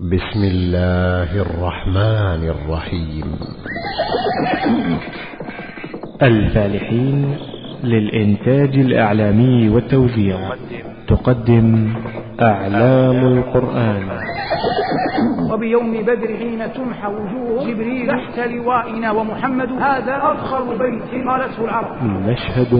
[0.00, 3.38] بسم الله الرحمن الرحيم.
[6.22, 7.36] الفالحين
[7.84, 10.38] للإنتاج الإعلامي والتوزيع.
[11.08, 11.92] تقدم
[12.42, 14.08] أعلام القرآن.
[15.52, 19.68] وبيوم بدر حين تمحى وجوه جبريل تحت لوائنا ومحمد.
[19.68, 22.02] هذا أفخر بيت قالته العرب.
[22.02, 22.72] مشهد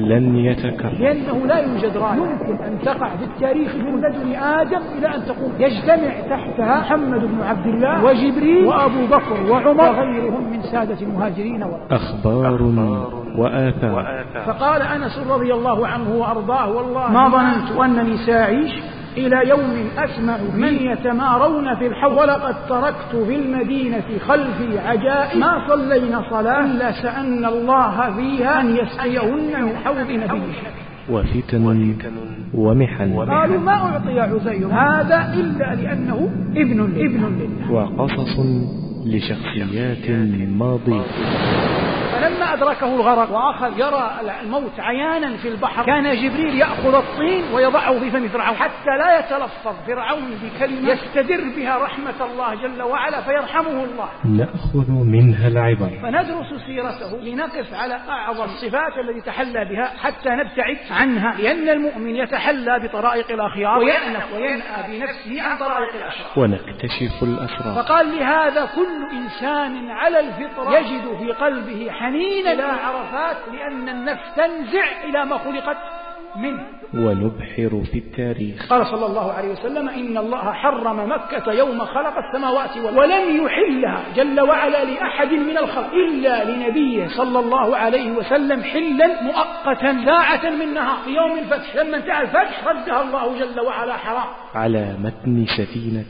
[0.00, 0.92] لن يتكرر.
[0.92, 5.52] لأنه لا يوجد راية يمكن أن تقع في التاريخ من لدن آدم إلى أن تقوم
[5.58, 11.90] يجتمع تحتها محمد بن عبد الله وجبريل وأبو بكر وعمر وغيرهم من سادة المهاجرين والأنصار
[11.90, 12.62] أخبار
[13.38, 14.24] وآثار.
[14.46, 18.72] فقال أنس رضي الله عنه وأرضاه والله ما ظننت أنني سأعيش
[19.16, 22.18] إلى يوم أسمع من؟ يتمارون في الحوض.
[22.18, 25.38] ولقد تركت في المدينة خلفي عجائب.
[25.38, 30.40] ما صلينا صلاة إلا سألنا الله فيها أن يسقيهن من حوض نبيه
[31.10, 31.94] وفتن
[32.54, 33.16] ومحن.
[33.16, 37.72] قالوا ما أعطي عزير؟ هذا إلا لأنه ابن ابن لله.
[37.72, 38.38] وقصص
[39.06, 40.10] لشخصيات
[40.58, 41.02] ماضية.
[42.40, 43.30] فلما أدركه الغرق.
[43.30, 45.84] وأخذ يرى الموت عيانا في البحر.
[45.84, 48.56] كان جبريل يأخذ الطين ويضعه في فم فرعون.
[48.56, 54.08] حتى لا يتلفظ فرعون بكلمة يستدر بها رحمة الله جل وعلا فيرحمه الله.
[54.24, 55.90] نأخذ منها العبر.
[56.02, 61.34] فندرس سيرته لنقف على أعظم الصفات التي تحلى بها حتى نبتعد عنها.
[61.38, 66.30] لأن المؤمن يتحلى بطرائق الأخيار ويأنف وينأى بنفسه عن طرائق الأشرار.
[66.36, 67.84] ونكتشف الأسرار.
[67.84, 71.90] فقال لهذا كل إنسان على الفطرة يجد في قلبه
[72.30, 75.76] حنينا إلى عرفات لأن النفس تنزع إلى ما خلقت
[76.36, 76.66] منه.
[76.94, 78.66] ونبحر في التاريخ.
[78.70, 82.96] قال صلى الله عليه وسلم إن الله حرم مكة يوم خلق السماوات والأرض.
[82.96, 90.04] ولم يحلها جل وعلا لأحد من الخلق إلا لنبيه صلى الله عليه وسلم حلا مؤقتا
[90.04, 91.76] ساعة من نهار في يوم الفتح.
[91.76, 94.28] لما انتهى الفتح ردها الله جل وعلا حرام.
[94.54, 96.04] على متن سفينة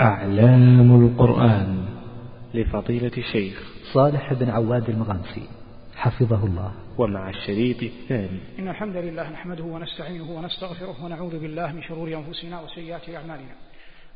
[0.00, 1.84] أعلام القرآن
[2.54, 3.73] لفضيلة الشيخ.
[3.94, 5.48] صالح بن عواد المغامسي
[5.96, 6.72] حفظه الله.
[6.98, 8.40] ومع الشريط الثاني.
[8.58, 13.54] إن الحمد لله نحمده ونستعينه ونستغفره ونعوذ بالله من شرور أنفسنا وسيئات أعمالنا.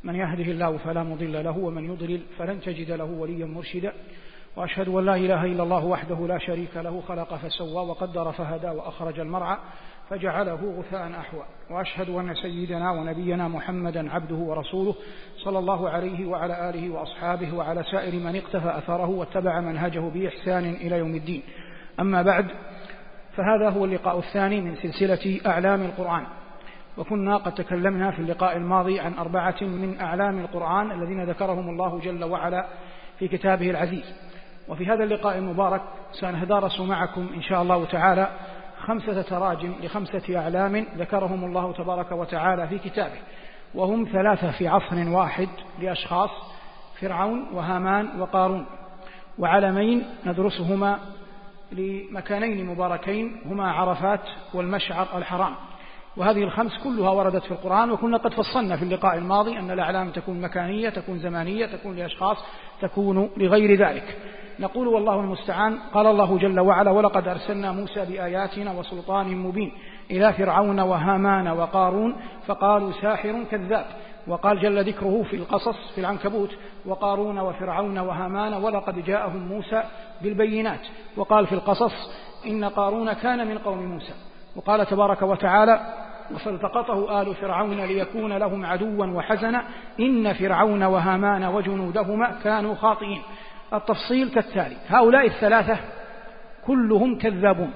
[0.04, 3.92] من يهده الله فلا مضل له ومن يضلل فلن تجد له وليا مرشدا.
[4.56, 9.20] وأشهد أن لا إله إلا الله وحده لا شريك له خلق فسوى وقدر فهدى وأخرج
[9.20, 9.56] المرعى.
[10.10, 11.42] فجعله غثاء أحوى.
[11.70, 14.94] وأشهد أن سيدنا ونبينا محمدا عبده ورسوله
[15.44, 20.98] صلى الله عليه وعلى آله وأصحابه وعلى سائر من اقتفى أثره واتبع منهجه بإحسان إلى
[20.98, 21.42] يوم الدين.
[22.00, 22.46] أما بعد
[23.36, 26.26] فهذا هو اللقاء الثاني من سلسلة أعلام القرآن.
[26.96, 32.24] وكنا قد تكلمنا في اللقاء الماضي عن أربعة من أعلام القرآن الذين ذكرهم الله جل
[32.24, 32.66] وعلا
[33.18, 34.14] في كتابه العزيز.
[34.68, 35.82] وفي هذا اللقاء المبارك
[36.12, 38.28] سنتدارس معكم إن شاء الله تعالى
[38.86, 43.18] خمسة تراجم لخمسة أعلام ذكرهم الله تبارك وتعالى في كتابه.
[43.74, 45.48] وهم ثلاثة في عصر واحد
[45.80, 46.30] لأشخاص
[47.00, 48.66] فرعون وهامان وقارون.
[49.38, 50.98] وعلمين ندرسهما
[51.72, 54.20] لمكانين مباركين هما عرفات
[54.54, 55.54] والمشعر الحرام.
[56.16, 60.40] وهذه الخمس كلها وردت في القرآن وكنا قد فصلنا في اللقاء الماضي أن الأعلام تكون
[60.40, 62.36] مكانية تكون زمانية تكون لأشخاص
[62.80, 64.16] تكون لغير ذلك.
[64.60, 65.78] نقول والله المستعان.
[65.94, 69.72] قال الله جل وعلا ولقد أرسلنا موسى بآياتنا وسلطان مبين
[70.10, 73.86] إلى فرعون وهامان وقارون فقالوا ساحر كذاب.
[74.26, 76.50] وقال جل ذكره في القصص في العنكبوت
[76.86, 79.82] وقارون وفرعون وهامان ولقد جاءهم موسى
[80.22, 80.86] بالبينات.
[81.16, 81.92] وقال في القصص
[82.46, 84.14] إن قارون كان من قوم موسى.
[84.56, 85.80] وقال تبارك وتعالى
[86.44, 89.64] فالتقطه آل فرعون ليكون لهم عدوا وحزنا
[90.00, 93.22] إن فرعون وهامان وجنودهما كانوا خاطئين.
[93.74, 94.76] التفصيل كالتالي.
[94.88, 95.78] هؤلاء الثلاثة
[96.66, 97.72] كلهم كذابون.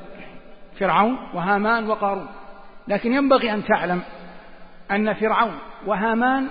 [0.79, 2.27] فرعون وهامان وقارون.
[2.89, 4.03] لكن ينبغي أن تعلم
[4.91, 6.49] أن فرعون وهامان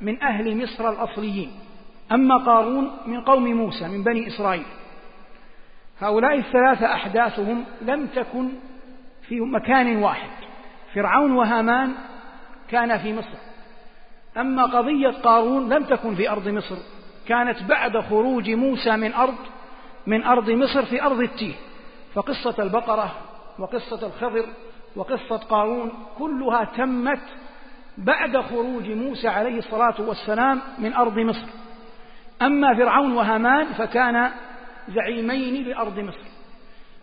[0.00, 1.50] من أهل مصر الأصليين.
[2.12, 4.66] أما قارون من قوم موسى من بني إسرائيل.
[6.00, 8.48] هؤلاء الثلاثة أحداثهم لم تكن
[9.28, 10.30] في مكان واحد.
[10.94, 11.92] فرعون وهامان
[12.68, 13.38] كان في مصر.
[14.36, 16.76] أما قضية قارون لم تكن في أرض مصر.
[17.28, 19.34] كانت بعد خروج موسى من أرض
[20.06, 21.54] من أرض مصر في أرض التيه.
[22.14, 23.14] فقصة البقرة
[23.58, 24.46] وقصة الخضر
[24.96, 27.20] وقصة قارون كلها تمت
[27.98, 31.46] بعد خروج موسى عليه الصلاة والسلام من أرض مصر.
[32.42, 34.30] أما فرعون وهامان فكان
[34.88, 36.32] زعيمين لأرض مصر.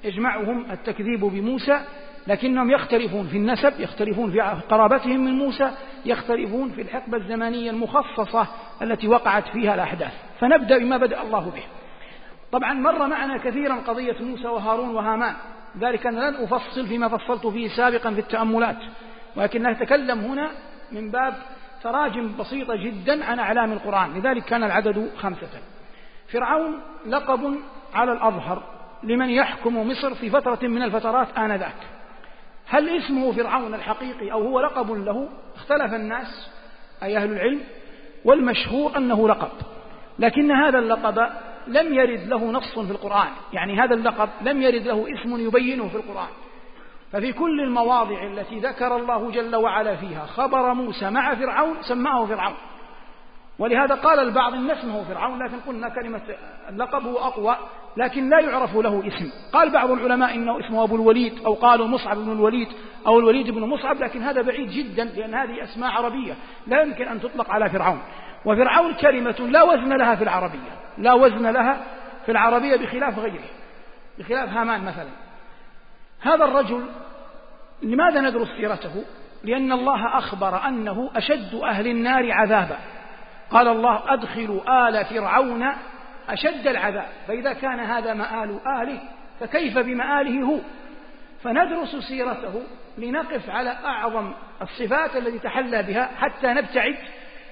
[0.03, 1.81] يجمعهم التكذيب بموسى
[2.27, 4.39] لكنهم يختلفون في النسب يختلفون في
[4.69, 5.71] قرابتهم من موسى
[6.05, 8.47] يختلفون في الحقبة الزمنية المخصصة
[8.81, 10.13] التي وقعت فيها الأحداث.
[10.39, 11.63] فنبدأ بما بدأ الله به.
[12.51, 15.33] طبعا مر معنا كثيرا قضية موسى وهارون وهامان.
[15.79, 18.77] ذلك أنا لن أفصل فيما فصلت فيه سابقا في التأملات.
[19.35, 20.51] ولكن نتكلم هنا
[20.91, 21.33] من باب
[21.83, 24.13] تراجم بسيطة جدا عن أعلام القرآن.
[24.13, 25.49] لذلك كان العدد خمسة.
[26.31, 27.55] فرعون لقب
[27.93, 28.63] على الأظهر
[29.03, 31.98] لمن يحكم مصر في فترة من الفترات آنذاك.
[32.69, 36.51] هل اسمه فرعون الحقيقي أو هو لقب له؟ اختلف الناس
[37.03, 37.61] أي أهل العلم
[38.25, 39.51] والمشهور أنه لقب.
[40.19, 41.29] لكن هذا اللقب
[41.67, 43.29] لم يرد له نص في القرآن.
[43.53, 46.29] يعني هذا اللقب لم يرد له اسم يبينه في القرآن.
[47.11, 52.55] ففي كل المواضع التي ذكر الله جل وعلا فيها خبر موسى مع فرعون سماه فرعون.
[53.59, 56.21] ولهذا قال البعض إن اسمه فرعون لكن قلنا كلمة
[56.69, 57.57] اللقب هو أقوى.
[57.99, 59.31] لكن لا يعرف له اسم.
[59.53, 62.67] قال بعض العلماء إنه اسمه أبو الوليد أو قالوا مصعب بن الوليد
[63.07, 66.33] أو الوليد بن مصعب لكن هذا بعيد جدا لأن هذه أسماء عربية.
[66.67, 68.01] لا يمكن أن تطلق على فرعون.
[68.45, 70.71] وفرعون كلمة لا وزن لها في العربية.
[70.97, 71.79] لا وزن لها
[72.25, 73.49] في العربية بخلاف غيره.
[74.19, 75.09] بخلاف هامان مثلا.
[76.21, 76.83] هذا الرجل
[77.83, 79.03] لماذا ندرس سيرته؟
[79.43, 82.77] لأن الله أخبر أنه أشد أهل النار عذابا.
[83.51, 85.65] قال الله أدخلوا آل فرعون
[86.29, 88.99] أشد العذاب فإذا كان هذا مآل آله
[89.39, 90.59] فكيف بمآله هو؟
[91.43, 92.63] فندرس سيرته
[92.97, 96.95] لنقف على أعظم الصفات التي تحلى بها حتى نبتعد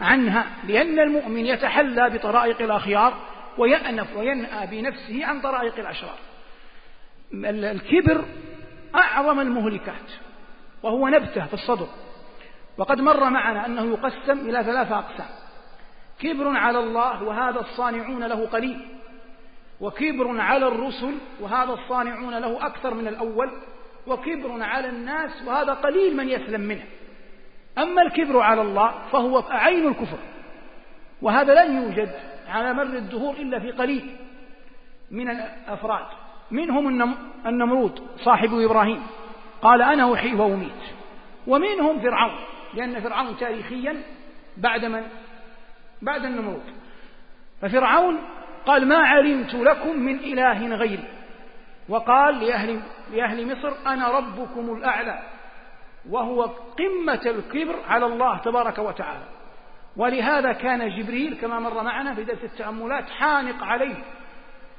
[0.02, 3.14] عنها لأن المؤمن يتحلى بطرائق الأخيار
[3.58, 6.18] ويأنف وينأى بنفسه عن طرائق الأشرار.
[7.44, 8.26] الكبر
[8.96, 10.12] أعظم المهلكات
[10.84, 11.88] وهو نبتة في الصدر.
[12.78, 15.28] وقد مر معنا أنه يقسم إلى ثلاثة أقسام.
[16.20, 18.88] كبر على الله وهذا الصانعون له قليل.
[19.82, 23.52] وكبر على الرسل وهذا الصانعون له أكثر من الأول.
[24.08, 26.84] وكبر على الناس وهذا قليل من يسلم منه.
[27.78, 30.18] أما الكبر على الله فهو عين الكفر.
[31.22, 32.12] وهذا لن يوجد
[32.48, 34.16] على مر الدهور إلا في قليل
[35.12, 36.06] من الأفراد.
[36.52, 37.16] منهم
[37.46, 39.04] النمرود صاحب إبراهيم.
[39.62, 40.84] قال أنا أحيي وأميت.
[41.48, 42.40] ومنهم فرعون.
[42.74, 44.02] لأن فرعون تاريخيا
[44.58, 45.04] بعد من
[46.02, 46.64] بعد النمرود
[47.62, 48.20] ففرعون
[48.66, 51.08] قال ما علمت لكم من إله غيري.
[51.90, 55.20] وقال لأهل, لأهل مصر أنا ربكم الأعلى
[56.10, 56.42] وهو
[56.78, 59.26] قمة الكبر على الله تبارك وتعالى.
[59.98, 63.96] ولهذا كان جبريل كما مر معنا في درس التأملات حانق عليه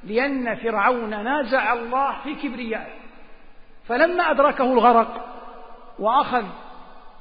[0.03, 2.99] لأن فرعون نازع الله في كبريائه.
[3.87, 5.25] فلما أدركه الغرق
[5.99, 6.45] وأخذ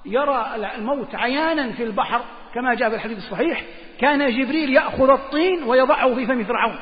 [0.04, 2.24] يرى الموت عيانا في البحر
[2.54, 3.62] كما جاء في الحديث الصحيح
[4.00, 6.78] كان جبريل يأخذ الطين ويضعه في فم فرعون.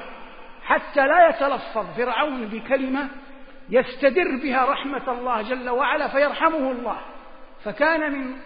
[0.64, 3.08] حتى لا يتلفظ فرعون بكلمة
[3.70, 6.96] يستدر بها رحمة الله جل وعلا فيرحمه الله.
[7.64, 8.36] فكان من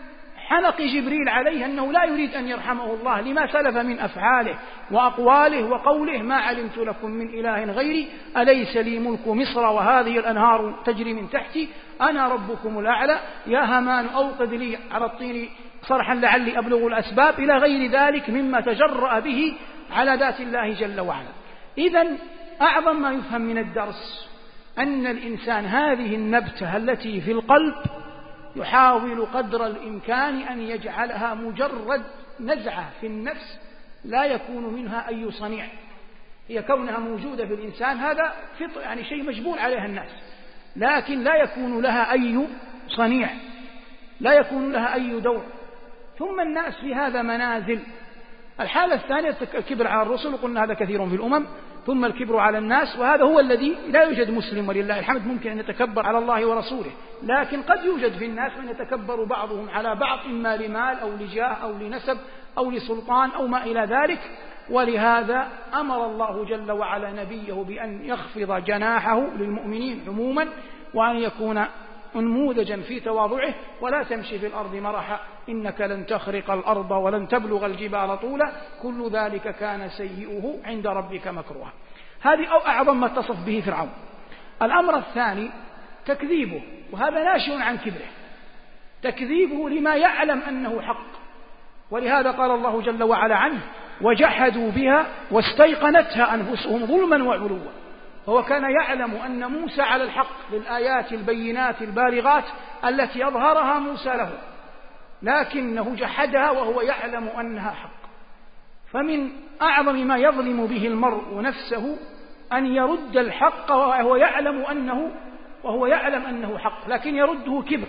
[0.51, 4.59] حنق جبريل عليه أنه لا يريد أن يرحمه الله لما سلف من أفعاله
[4.91, 11.15] وأقواله وقوله ما علمت لكم من إله غيري أليس لي ملك مصر وهذه الأنهار تجري
[11.15, 11.69] من تحتي؟
[12.01, 13.21] أنا ربكم الأعلى.
[13.47, 15.51] يا همان أوقد لي على الطين
[15.83, 19.57] صرحا لعلي أبلغ الأسباب إلى غير ذلك مما تجرأ به
[19.91, 21.29] على ذات الله جل وعلا.
[21.79, 22.07] إذا
[22.63, 24.31] أعظم ما يفهم من الدرس
[24.79, 27.75] أن الإنسان هذه النبتة التي في القلب
[28.57, 32.03] يحاول قدر الإمكان أن يجعلها مجرد
[32.41, 33.59] نزعة في النفس
[34.05, 35.67] لا يكون منها أي صنيع.
[36.49, 40.11] هي كونها موجودة في الإنسان هذا فطر يعني شيء مجبول عليها الناس.
[40.77, 42.47] لكن لا يكون لها أي
[42.89, 43.31] صنيع
[44.21, 45.45] لا يكون لها أي دور.
[46.21, 47.81] ثم الناس في هذا منازل.
[48.61, 51.47] الحالة الثانية الكبر على الرسل وقلنا هذا كثير في الأمم.
[51.87, 56.07] ثم الكبر على الناس وهذا هو الذي لا يوجد مسلم ولله الحمد ممكن أن يتكبر
[56.07, 56.91] على الله ورسوله.
[57.23, 61.73] لكن قد يوجد في الناس من يتكبر بعضهم على بعض إما لمال أو لجاه أو
[61.73, 62.19] لنسب
[62.59, 64.21] أو لسلطان أو ما إلى ذلك.
[64.71, 70.49] ولهذا أمر الله جل وعلا نبيه بأن يخفض جناحه للمؤمنين عموما
[70.95, 71.65] وأن يكون
[72.15, 75.21] نموذجا في تواضعه ولا تمشي في الأرض مرحا.
[75.49, 78.53] إنك لن تخرق الأرض ولن تبلغ الجبال طولا.
[78.83, 81.73] كل ذلك كان سيئه عند ربك مكروها.
[82.21, 83.91] هذه أو أعظم ما اتصف به فرعون.
[84.63, 85.51] الأمر الثاني
[86.07, 86.63] تكذيبه.
[86.93, 88.11] وهذا ناشئ عن كبره.
[89.03, 91.11] تكذيبه لما يعلم أنه حق.
[91.91, 93.61] ولهذا قال الله جل وعلا عنه
[94.01, 97.59] وجحدوا بها واستيقنتها أنفسهم ظلما وعلوا.
[98.27, 102.45] فهو كان يعلم أن موسى على الحق للآيات البينات البالغات
[102.85, 104.31] التي أظهرها موسى له
[105.23, 108.01] لكنه جحدها وهو يعلم أنها حق.
[108.93, 109.31] فمن
[109.63, 111.97] أعظم ما يظلم به المرء نفسه
[112.53, 115.13] أن يرد الحق وهو يعلم أنه
[115.65, 117.89] وهو يعلم أنه حق لكن يرده كبر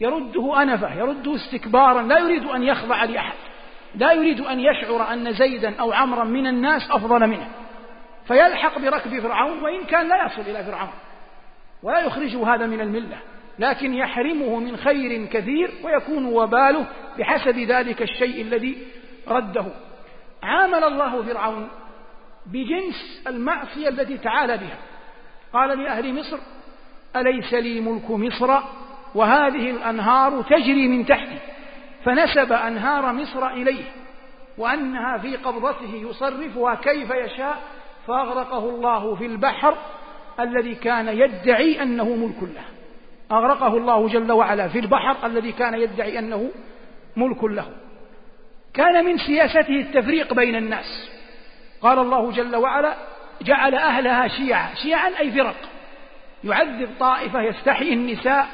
[0.00, 3.36] يرده أنفة يرده استكبارا لا يريد أن يخضع لأحد
[3.94, 7.48] لا يريد أن يشعر أن زيدا أو عمرا من الناس أفضل منه.
[8.28, 10.90] فيلحق بركب فرعون وإن كان لا يصل إلى فرعون.
[11.82, 13.16] ولا يخرجه هذا من الملة
[13.58, 16.86] لكن يحرمه من خير كثير ويكون وباله
[17.18, 18.86] بحسب ذلك الشيء الذي
[19.28, 19.66] رده.
[20.42, 21.68] عامل الله فرعون
[22.46, 24.78] بجنس المعصية التي تعالى بها.
[25.52, 26.38] قال لأهل مصر
[27.16, 28.60] أليس لي ملك مصر؟
[29.14, 31.38] وهذه الأنهار تجري من تحتي.
[32.04, 33.84] فنسب أنهار مصر إليه
[34.58, 37.62] وأنها في قبضته يصرفها كيف يشاء
[38.06, 39.74] فأغرقه الله في البحر
[40.40, 42.64] الذي كان يدعي أنه ملك له.
[43.32, 46.50] أغرقه الله جل وعلا في البحر الذي كان يدعي أنه
[47.16, 47.66] ملك له.
[48.74, 51.10] كان من سياسته التفريق بين الناس.
[51.82, 52.94] قال الله جل وعلا
[53.42, 55.56] جعل أهلها شيعا شيعا أي فرق؟
[56.44, 58.46] يعذب طائفة يستحيي النساء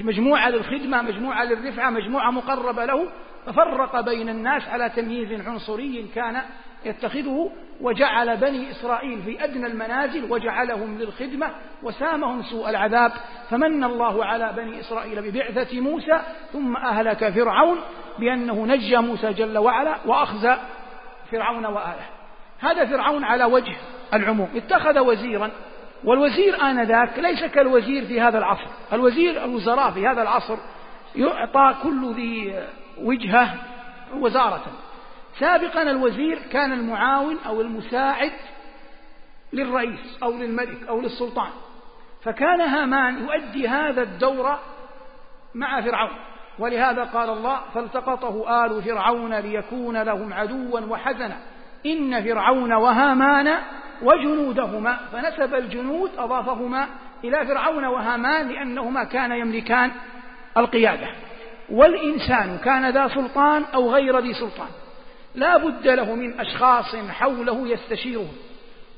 [0.00, 3.08] مجموعة للخدمة مجموعة للرفعة مجموعة مقربة له.
[3.46, 6.42] ففرق بين الناس على تمييز عنصري كان
[6.84, 11.50] يتخذه وجعل بني إسرائيل في أدنى المنازل وجعلهم للخدمة
[11.82, 13.12] وسامهم سوء العذاب.
[13.50, 16.20] فمن الله على بني إسرائيل ببعثة موسى
[16.52, 17.78] ثم أهلك فرعون
[18.18, 20.56] بأنه نجى موسى جل وعلا وأخزى
[21.30, 22.06] فرعون وآله.
[22.60, 23.76] هذا فرعون على وجه
[24.14, 24.48] العموم.
[24.56, 25.50] اتخذ وزيرا.
[26.04, 28.66] والوزير آنذاك ليس كالوزير في هذا العصر.
[28.92, 30.56] الوزير الوزراء في هذا العصر
[31.16, 32.62] يعطى كل ذي
[33.02, 33.54] وجهة
[34.14, 34.62] وزارة.
[35.38, 38.32] سابقا الوزير كان المعاون أو المساعد
[39.52, 41.50] للرئيس أو للملك أو للسلطان
[42.22, 44.58] فكان هامان يؤدي هذا الدور
[45.54, 46.18] مع فرعون.
[46.58, 51.36] ولهذا قال الله فالتقطه آل فرعون ليكون لهم عدوا وحزنا.
[51.86, 53.58] إن فرعون وهامان
[54.02, 56.86] وجنودهما فنسب الجنود أضافهما
[57.24, 59.90] إلى فرعون وهامان لأنهما كان يملكان
[60.56, 61.08] القيادة.
[61.70, 64.68] والإنسان كان ذا سلطان أو غير ذي سلطان.
[65.38, 68.32] لا بد له من أشخاص حوله يستشيرهم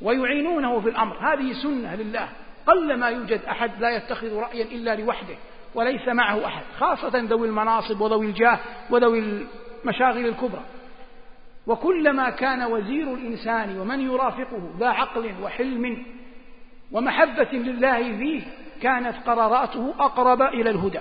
[0.03, 1.33] ويعينونه في الأمر.
[1.33, 2.29] هذه سنة لله.
[2.67, 5.35] قل ما يوجد أحد لا يتخذ رأيا إلا لوحده
[5.75, 8.59] وليس معه أحد خاصة ذوي المناصب وذوي الجاه
[8.91, 9.47] وذوي
[9.85, 10.63] المشاغل الكبرى.
[11.67, 16.07] وكلما كان وزير الإنسان ومن يرافقه ذا عقل وحلم
[16.93, 18.43] ومحبة لله فيه
[18.83, 21.01] كانت قراراته أقرب إلى الهدى.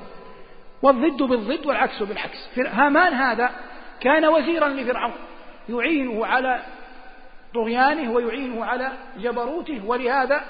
[0.82, 2.50] والضد بالضد والعكس بالعكس.
[2.58, 3.50] هامان هذا
[4.02, 5.14] كان وزيرا لفرعون.
[5.70, 6.62] يعينه على
[7.56, 10.42] طغيانه ويعينه على جبروته ولهذا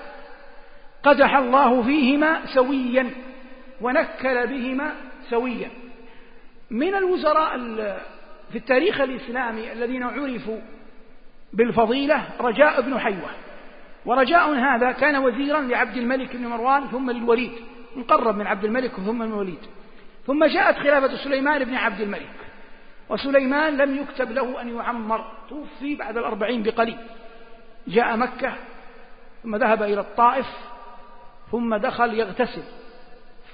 [1.04, 3.10] قدح الله فيهما سويا
[3.82, 4.92] ونكل بهما
[5.30, 5.70] سويا.
[6.72, 7.58] من الوزراء
[8.52, 10.60] في التاريخ الإسلامي الذين عرفوا
[11.54, 13.30] بالفضيلة رجاء بن حيوة.
[14.06, 17.52] ورجاء هذا كان وزيرا لعبد الملك بن مروان ثم للوليد
[17.96, 19.60] مقرب من عبد الملك ثم الوليد.
[20.28, 22.49] ثم جاءت خلافة سليمان بن عبد الملك.
[23.10, 25.26] وسليمان لم يكتب له أن يعمر.
[25.50, 26.98] توفي بعد الأربعين بقليل.
[27.88, 28.54] جاء مكة
[29.44, 30.48] ثم ذهب إلى الطائف
[31.52, 32.64] ثم دخل يغتسل.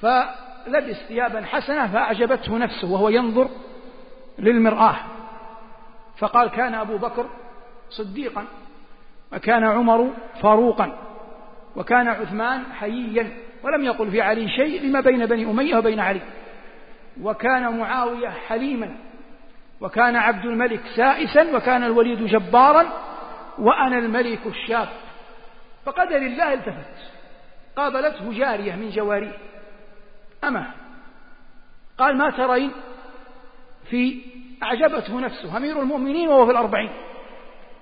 [0.02, 3.50] فلبس ثيابا حسنة فأعجبته نفسه وهو ينظر
[4.40, 4.96] للمرآة.
[6.18, 7.26] فقال كان أبو بكر
[7.90, 8.46] صديقا
[9.34, 10.98] وكان عمر فاروقا
[11.76, 16.22] وكان عثمان حييا ولم يقل في علي شيء لما بين بني أمية وبين علي.
[17.22, 18.96] وكان معاوية حليما
[19.82, 22.86] وكان عبد الملك سائسا وكان الوليد جبارا
[23.58, 24.88] وأنا الملك الشاب.
[25.86, 27.12] فقدر الله التفت.
[27.76, 29.38] قابلته جارية من جواريه
[30.44, 30.72] أما
[31.98, 32.72] قال ما ترين؟
[33.90, 34.22] في
[34.64, 35.58] أعجبته نفسه.
[35.58, 36.92] أمير المؤمنين وهو في الأربعين.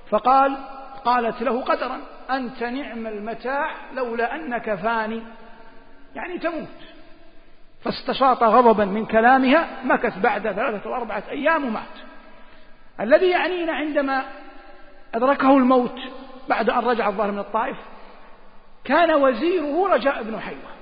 [0.09, 0.57] فقال
[1.05, 1.99] قالت له قدرا
[2.31, 5.23] أنت نعم المتاع لولا أنك فاني.
[6.15, 6.92] يعني تموت.
[7.83, 11.83] فاستشاط غضبا من كلامها مكث بعد ثلاثة أو أربعة أيام ومات.
[12.99, 14.25] الذي يعنينا عندما
[15.13, 15.99] أدركه الموت
[16.49, 17.77] بعد أن رجع الظاهر من الطائف
[18.83, 20.73] كان وزيره رجاء بن حيوة.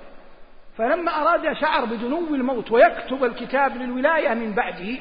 [0.78, 5.00] فلما أراد شعر بدنو الموت ويكتب الكتاب للولاية من بعده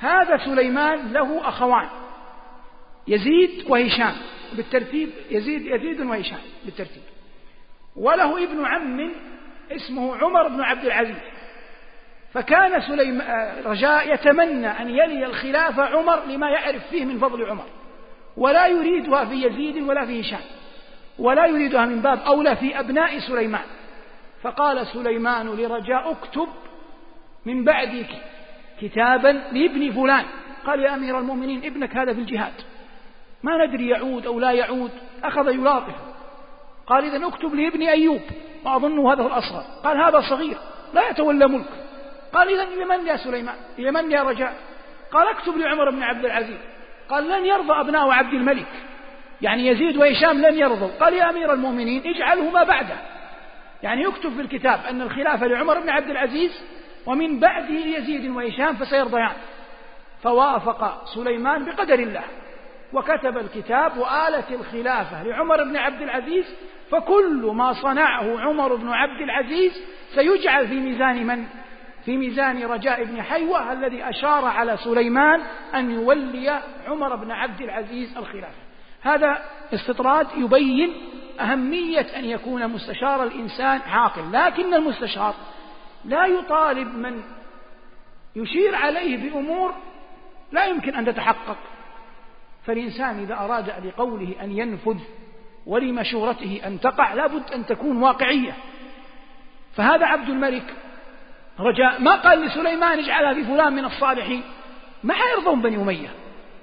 [0.00, 1.88] هذا سليمان له أخوان
[3.08, 4.14] يزيد وهشام.
[4.56, 7.02] بالترتيب يزيد يزيد وهشام بالترتيب.
[7.96, 9.10] وله ابن عم
[9.72, 11.16] اسمه عمر بن عبد العزيز.
[12.32, 17.64] فكان سليمان رجاء يتمنى أن يلي الخلافة عمر لما يعرف فيه من فضل عمر.
[18.36, 20.40] ولا يريدها في يزيد ولا في هشام.
[21.18, 23.64] ولا يريدها من باب أولى في أبناء سليمان.
[24.42, 26.48] فقال سليمان لرجاء اكتب
[27.46, 28.10] من بعدك
[28.80, 30.24] كتابا لابن فلان.
[30.66, 32.52] قال يا أمير المؤمنين ابنك هذا في الجهاد.
[33.42, 34.90] ما ندري يعود أو لا يعود.
[35.24, 35.94] أخذ يلاطف
[36.86, 38.20] قال إذا اكتب لابن أيوب.
[38.64, 39.64] وأظنه هذا هو الأصغر.
[39.84, 40.56] قال هذا صغير
[40.94, 41.68] لا يتولى ملك.
[42.32, 44.54] قال إذا إلى من يا سليمان؟ إلى من يا رجاء؟
[45.12, 46.58] قال اكتب لعمر بن عبد العزيز.
[47.08, 48.66] قال لن يرضى أبناء عبد الملك.
[49.42, 50.88] يعني يزيد وهشام لن يرضوا.
[51.00, 52.96] قال يا أمير المؤمنين اجعلهما بعده.
[53.82, 56.62] يعني يكتب في الكتاب أن الخلافة لعمر بن عبد العزيز
[57.06, 59.32] ومن بعده يزيد وهشام فسيرضيان.
[60.22, 62.24] فوافق سليمان بقدر الله.
[62.94, 66.54] وكتب الكتاب وآلت الخلافة لعمر بن عبد العزيز
[66.90, 69.72] فكل ما صنعه عمر بن عبد العزيز
[70.14, 71.46] سيجعل في ميزان من؟
[72.04, 75.40] في ميزان رجاء بن حيوة الذي أشار على سليمان
[75.74, 78.64] أن يولي عمر بن عبد العزيز الخلافة
[79.02, 79.42] هذا
[79.74, 80.94] استطراد يبين
[81.40, 85.34] أهمية أن يكون مستشار الإنسان عاقل لكن المستشار
[86.04, 87.22] لا يطالب من
[88.36, 89.74] يشير عليه بأمور
[90.52, 91.56] لا يمكن أن تتحقق
[92.66, 94.98] فالإنسان إذا أراد لقوله أن ينفذ
[95.66, 98.56] ولمشورته أن تقع لابد أن تكون واقعية.
[99.76, 100.74] فهذا عبد الملك
[101.60, 102.00] رجاء.
[102.00, 104.42] ما قال لسليمان اجعلها في فلان من الصالحين؟
[105.04, 106.08] ما حيرضون بني أمية.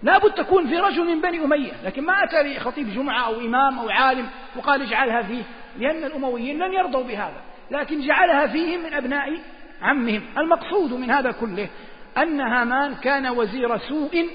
[0.03, 1.71] لابد تكون في رجل من بني أمية.
[1.83, 5.43] لكن ما أتى لي خطيب جمعة أو إمام أو عالم وقال اجعلها فيه
[5.79, 7.41] لأن الأمويين لن يرضوا بهذا.
[7.71, 9.39] لكن جعلها فيهم من أبناء
[9.81, 10.21] عمهم.
[10.37, 11.69] المقصود من هذا كله
[12.17, 14.29] أن هامان كان وزير سوء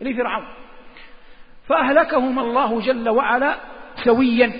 [0.00, 0.65] لفرعون.
[1.68, 3.56] فأهلكهما الله جل وعلا
[4.04, 4.52] سويا.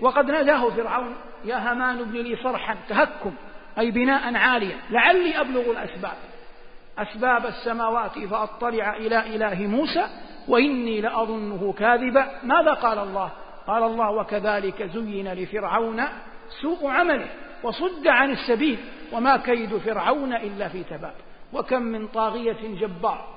[0.00, 3.34] وقد ناداه فرعون يا هامان ابن لي صرحا تهكم
[3.78, 6.16] أي بناء عاليا لعلي أبلغ الأسباب.
[6.98, 10.06] أسباب السماوات فأطلع إلى إله موسى
[10.48, 12.26] وإني لأظنه كاذبا.
[12.42, 13.30] ماذا قال الله؟
[13.66, 16.02] قال الله وكذلك زين لفرعون
[16.62, 17.28] سوء عمله
[17.62, 18.78] وصد عن السبيل
[19.12, 21.14] وما كيد فرعون إلا في تباب.
[21.52, 23.33] وكم من طاغية جبار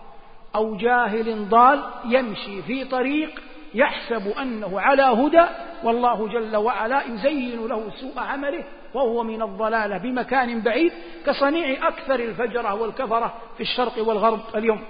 [0.57, 3.41] أو جاهل ضال يمشي في طريق
[3.73, 5.45] يحسب أنه على هدى
[5.83, 10.91] والله جل وعلا يزين له سوء عمله وهو من الضلالة بمكان بعيد
[11.25, 14.81] كصنيع أكثر الفجرة والكفرة في الشرق والغرب اليوم.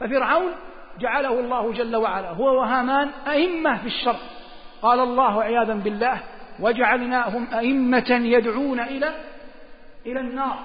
[0.00, 0.52] ففرعون
[1.00, 4.16] جعله الله جل وعلا هو وهامان أئمة في الشر
[4.82, 6.20] قال الله عياذا بالله
[6.60, 9.14] وجعلناهم أئمة يدعون إلى
[10.06, 10.58] إلى النار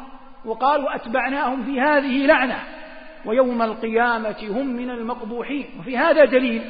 [0.45, 2.78] وقال وأتبعناهم في هذه لعنة
[3.25, 5.65] ويوم القيامة هم من المقبوحين.
[5.79, 6.61] وفي هذا دليل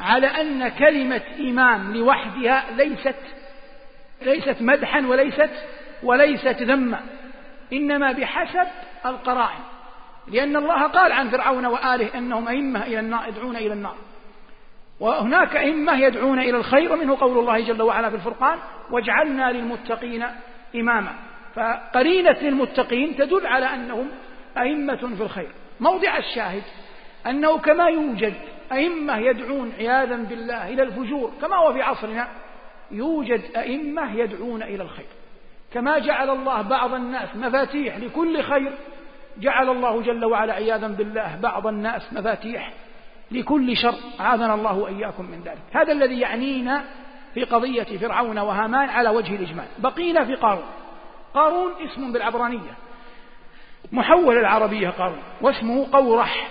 [0.00, 3.14] على أن كلمة إمام لوحدها ليست
[4.22, 5.50] ليست مدحا وليست
[6.02, 7.00] وليست ذما
[7.72, 8.68] إنما بحسب
[9.06, 9.60] القرائن.
[10.28, 13.96] لأن الله قال عن فرعون وآله أنهم أئمة إلى النار يدعون إلى النار.
[15.00, 18.58] وهناك أئمة يدعون إلى الخير ومنه قول الله جل وعلا في الفرقان
[18.90, 20.24] واجعلنا للمتقين
[20.76, 21.12] إماما.
[21.54, 24.08] فقرينة للمتقين تدل على أنهم
[24.58, 25.50] أئمة في الخير.
[25.80, 26.62] موضع الشاهد
[27.26, 28.34] أنه كما يوجد
[28.72, 32.28] أئمة يدعون عياذا بالله إلى الفجور كما هو في عصرنا
[32.90, 35.06] يوجد أئمة يدعون إلى الخير.
[35.72, 38.72] كما جعل الله بعض الناس مفاتيح لكل خير
[39.38, 42.72] جعل الله جل وعلا عياذا بالله بعض الناس مفاتيح
[43.30, 45.62] لكل شر عاذنا الله وإياكم من ذلك.
[45.72, 46.84] هذا الذي يعنينا
[47.34, 49.66] في قضية فرعون وهامان على وجه الإجمال.
[49.78, 50.66] بقينا في قارون.
[51.34, 52.87] قارون اسم بالعبرانية.
[53.92, 56.48] محول العربية قارون واسمه قورح.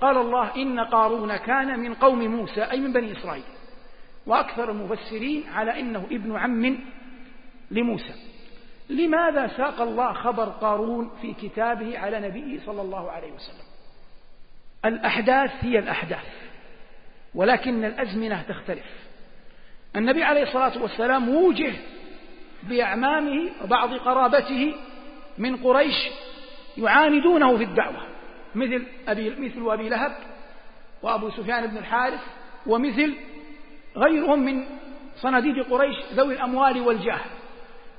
[0.00, 3.44] قال الله إن قارون كان من قوم موسى أي من بني إسرائيل.
[4.26, 6.78] وأكثر المفسرين على إنه ابن عم
[7.70, 8.14] لموسى.
[8.90, 13.70] لماذا ساق الله خبر قارون في كتابه على نبيه صلى الله عليه وسلم؟
[14.84, 16.26] الأحداث هي الأحداث
[17.34, 18.86] ولكن الأزمنة تختلف.
[19.96, 21.72] النبي عليه الصلاة والسلام وجه
[22.62, 24.74] بأعمامه وبعض قرابته
[25.38, 25.96] من قريش
[26.78, 28.02] يعاندونه في الدعوة.
[28.54, 30.12] مثل أبي مثل أبي لهب
[31.02, 32.20] وأبو سفيان بن الحارث
[32.66, 33.14] ومثل
[33.96, 34.64] غيرهم من
[35.16, 37.20] صناديد قريش ذوي الأموال والجاه.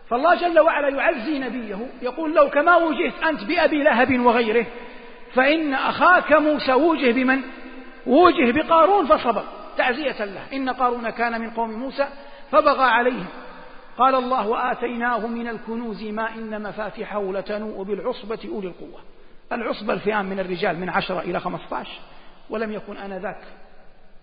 [0.09, 4.65] فالله جل وعلا يعزي نبيه يقول لو كما وجهت أنت بأبي لهب وغيره
[5.33, 7.41] فإن أخاك موسى وجه بمن؟
[8.07, 9.43] وجه بقارون فصبر
[9.77, 10.41] تعزية له.
[10.53, 12.07] إن قارون كان من قوم موسى
[12.51, 13.25] فبغى عليهم
[13.97, 18.99] قال الله وآتيناه من الكنوز ما إن مفاتحه لتنوء بالعصبة أولي القوة.
[19.51, 21.99] العصبة الفئام من الرجال من عشرة إلى خمسة عشر
[22.49, 23.43] ولم يكن آنذاك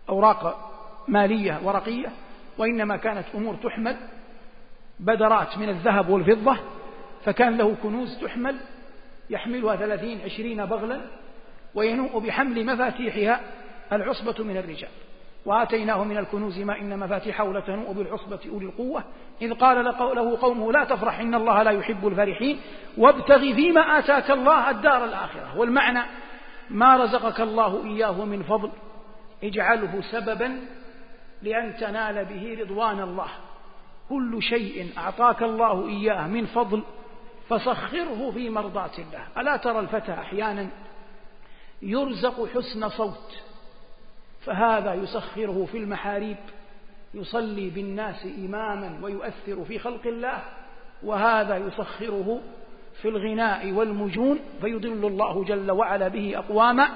[0.09, 0.71] أوراق
[1.09, 2.13] مالية ورقية
[2.59, 3.97] وإنما كانت أمور تحمل
[5.01, 6.57] بدرات من الذهب والفضة
[7.25, 8.57] فكان له كنوز تحمل
[9.31, 11.01] يحملها ثلاثين عشرين بغلا
[11.75, 13.41] وينوء بحمل مفاتيحها
[13.93, 14.91] العصبة من الرجال.
[15.45, 19.05] وآتيناه من الكنوز ما إن مفاتيحه لتنوء بالعصبة أولي القوة.
[19.43, 22.61] إذ قال له قومه لا تفرح إن الله لا يحب الفرحين.
[22.99, 25.59] وابتغ فيما آتاك الله الدار الآخرة.
[25.59, 26.03] والمعنى
[26.71, 28.71] ما رزقك الله إياه من فضل.
[29.45, 30.61] اجعله سببا
[31.43, 33.29] لأن تنال به رضوان الله.
[34.09, 36.83] كل شيء أعطاك الله إياه من فضل
[37.49, 39.27] فسخره في مرضاة الله.
[39.39, 40.69] ألا ترى الفتى أحيانا
[41.83, 43.43] يرزق حسن صوت.
[44.49, 46.37] فهذا يسخره في المحاريب
[47.15, 50.43] يصلي بالناس إماما ويؤثر في خلق الله
[51.03, 52.41] وهذا يسخره
[53.03, 56.89] في الغناء والمجون فيضل الله جل وعلا به أقواما.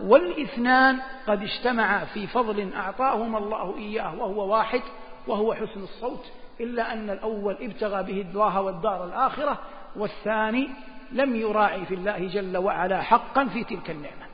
[0.00, 4.82] والإثنان قد اجتمعا في فضل أعطاهما الله إياه وهو واحد
[5.26, 9.58] وهو حسن الصوت إلا أن الأول ابتغى به الله والدار الآخرة
[9.96, 10.68] والثاني
[11.12, 14.29] لم يراعي في الله جل وعلا حقا في تلك النعمة.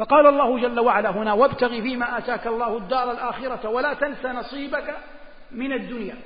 [0.00, 4.96] فقال الله جل وعلا هنا وابتغ فيما آتاك الله الدار الآخرة ولا تنس نصيبك
[5.50, 6.16] من الدنيا.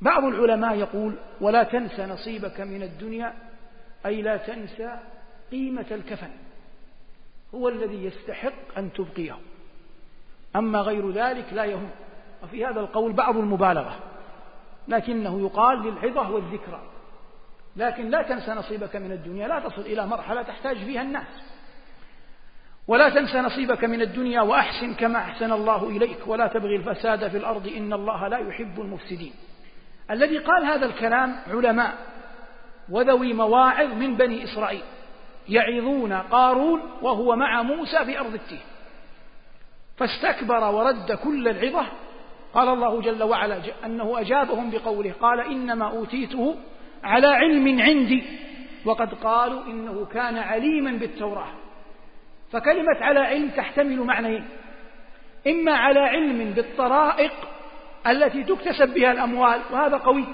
[0.00, 3.34] بعض العلماء يقول ولا تنس نصيبك من الدنيا
[4.06, 4.98] أي لا تنسى
[5.50, 6.30] قيمة الكفن.
[7.54, 9.38] هو الذي يستحق أن تبقيه.
[10.56, 11.90] أما غير ذلك لا يهم.
[12.44, 13.96] وفي هذا القول بعض المبالغة.
[14.88, 16.82] لكنه يقال للعظة والذكرى.
[17.76, 21.55] لكن لا تنسى نصيبك من الدنيا لا تصل إلى مرحلة تحتاج فيها الناس.
[22.88, 27.68] ولا تنسى نصيبك من الدنيا وأحسن كما أحسن الله إليك ولا تبغي الفساد في الأرض
[27.76, 29.32] إن الله لا يحب المفسدين.
[30.10, 31.94] الذي قال هذا الكلام علماء
[32.90, 34.82] وذوي مواعظ من بني إسرائيل
[35.48, 38.64] يعظون قارون وهو مع موسى في أرض التيه.
[39.96, 41.86] فاستكبر ورد كل العظة.
[42.54, 46.56] قال الله جل وعلا أنه أجابهم بقوله قال إنما أوتيته
[47.04, 48.22] على علم عندي
[48.84, 51.65] وقد قالوا إنه كان عليما بالتوراة.
[52.52, 54.48] فكلمة على علم تحتمل معنيين
[55.46, 57.32] إما على علم بالطرائق
[58.06, 60.24] التي تكتسب بها الأموال وهذا قوي.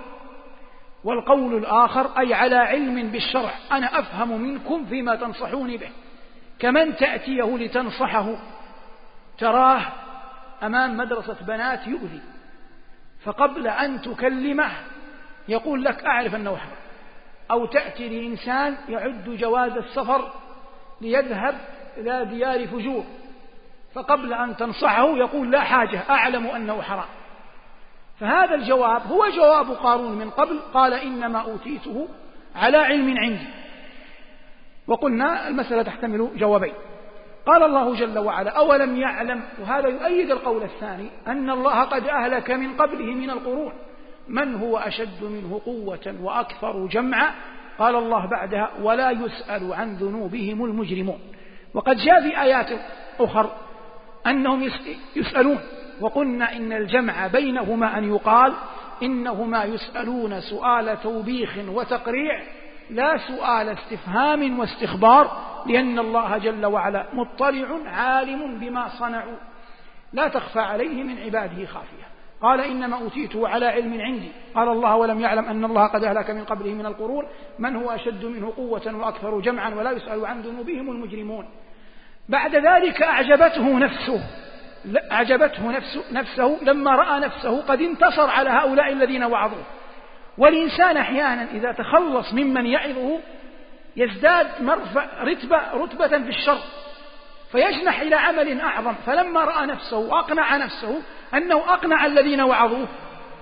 [1.05, 5.91] والقول الآخر أي على علم بالشرع أنا أفهم منكم فيما تنصحوني به.
[6.59, 8.35] كمن تأتيه لتنصحه؟
[9.39, 9.83] تراه
[10.63, 12.21] أمام مدرسة بنات يؤذي.
[13.25, 14.71] فقبل أن تكلمه
[15.49, 16.77] يقول لك أعرف أنه حرام.
[17.51, 20.33] أو تأتي لإنسان يعد جواز السفر
[21.01, 21.55] ليذهب
[21.99, 23.05] إلى ديار فجور.
[23.95, 27.09] فقبل أن تنصحه يقول لا حاجة أعلم أنه حرام.
[28.21, 32.09] فهذا الجواب هو جواب قارون من قبل قال إنما أوتيته
[32.57, 33.47] على علم عندي.
[34.87, 36.75] وقلنا المسألة تحتمل جوابين.
[37.47, 42.77] قال الله جل وعلا أولم يعلم؟ وهذا يؤيد القول الثاني أن الله قد أهلك من
[42.77, 43.73] قبله من القرون.
[44.29, 47.31] من هو أشد منه قوة وأكثر جمعا؟
[47.79, 51.21] قال الله بعدها ولا يسأل عن ذنوبهم المجرمون.
[51.75, 52.71] وقد جاء في آيات
[53.21, 53.51] أخر
[54.27, 54.71] أنهم
[55.17, 55.61] يسألون
[56.01, 58.55] وقلنا إن الجمع بينهما أن يقال
[59.03, 62.43] إنهما يسألون سؤال توبيخ وتقريع
[62.91, 69.37] لا سؤال استفهام واستخبار لأن الله جل وعلا مطلع عالم بما صنعوا.
[70.13, 72.07] لا تخفى عليه من عباده خافية.
[72.41, 74.29] قال إنما أوتيته على علم عندي.
[74.55, 77.27] قال الله ولم يعلم أن الله قد أهلك من قبله من القرون.
[77.59, 81.49] من هو أشد منه قوة وأكثر جمعا ولا يسأل عن ذنوبهم المجرمون.
[82.29, 84.21] بعد ذلك أعجبته نفسه
[85.13, 89.65] أعجبته نفسه, نفسه لما رأى نفسه قد انتصر على هؤلاء الذين وعظوه.
[90.39, 93.19] والإنسان أحيانا إذا تخلص ممن يعظه
[93.97, 96.59] يزداد مرفع رتبة, رتبة في الشر
[97.53, 98.95] فيجنح إلى عمل أعظم.
[99.07, 101.03] فلما رأى نفسه وأقنع نفسه
[101.35, 102.89] أنه أقنع الذين وعظوه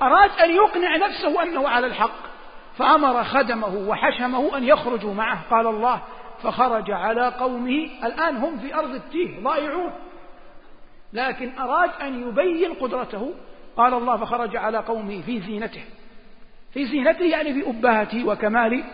[0.03, 2.31] أراد أن يقنع نفسه أنه على الحق
[2.79, 5.38] فأمر خدمه وحشمه أن يخرجوا معه.
[5.51, 6.01] قال الله
[6.42, 9.92] فخرج على قومه الآن هم في أرض التيه ضائعون
[11.12, 13.35] لكن أراد أن يبين قدرته.
[13.76, 15.85] قال الله فخرج على قومه في زينته.
[16.72, 18.85] في زينته يعني في أبهته وكمال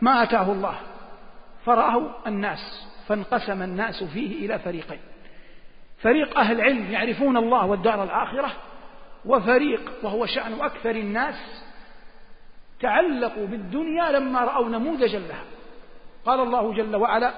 [0.00, 0.74] ما أتاه الله.
[1.64, 5.00] فرآه الناس فانقسم الناس فيه إلى فريقين.
[5.98, 8.52] فريق أهل علم يعرفون الله والدار الآخرة
[9.26, 11.64] وفريق وهو شأن أكثر الناس
[12.80, 15.44] تعلقوا بالدنيا لما رأوا نموذجا لها.
[16.26, 17.32] قال الله جل وعلا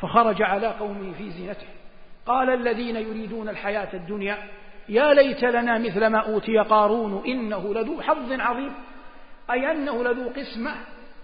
[0.00, 1.66] فخرج على قومه في زينته.
[2.26, 4.38] قال الذين يريدون الحياة الدنيا
[4.88, 8.72] يا ليت لنا مثل ما أوتي قارون إنه لذو حظ عظيم
[9.50, 10.74] أي أنه لذو قسمة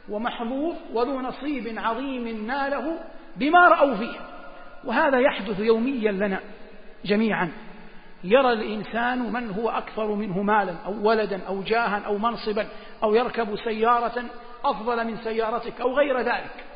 [0.08, 2.98] ومحظوظ وذو نصيب عظيم ناله
[3.36, 4.16] بما رأوا فيه.
[4.84, 6.40] وهذا يحدث يوميا لنا
[7.04, 7.52] جميعا.
[8.24, 12.66] يرى الإنسان من هو أكثر منه مالا أو ولدا أو جاها أو منصبا
[13.02, 14.24] أو يركب سيارة
[14.64, 16.67] أفضل من سيارتك أو غير ذلك.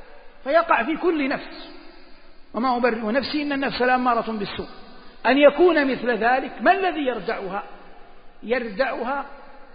[0.44, 1.72] فيقع في كل نفس.
[2.54, 4.68] وما أبرئ نفسي إن النفس لأمارة بالسوء.
[5.26, 7.62] أن يكون مثل ذلك ما الذي يردعها؟
[8.42, 9.24] يردعها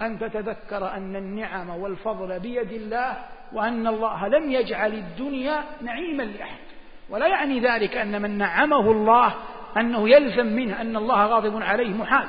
[0.01, 3.17] أن تتذكر أن النعم والفضل بيد الله
[3.53, 6.57] وأن الله لم يجعل الدنيا نعيما لأحد.
[7.09, 9.33] ولا يعني ذلك أن من نعمه الله
[9.77, 12.27] أنه يلزم منه أن الله غاضب عليه محال.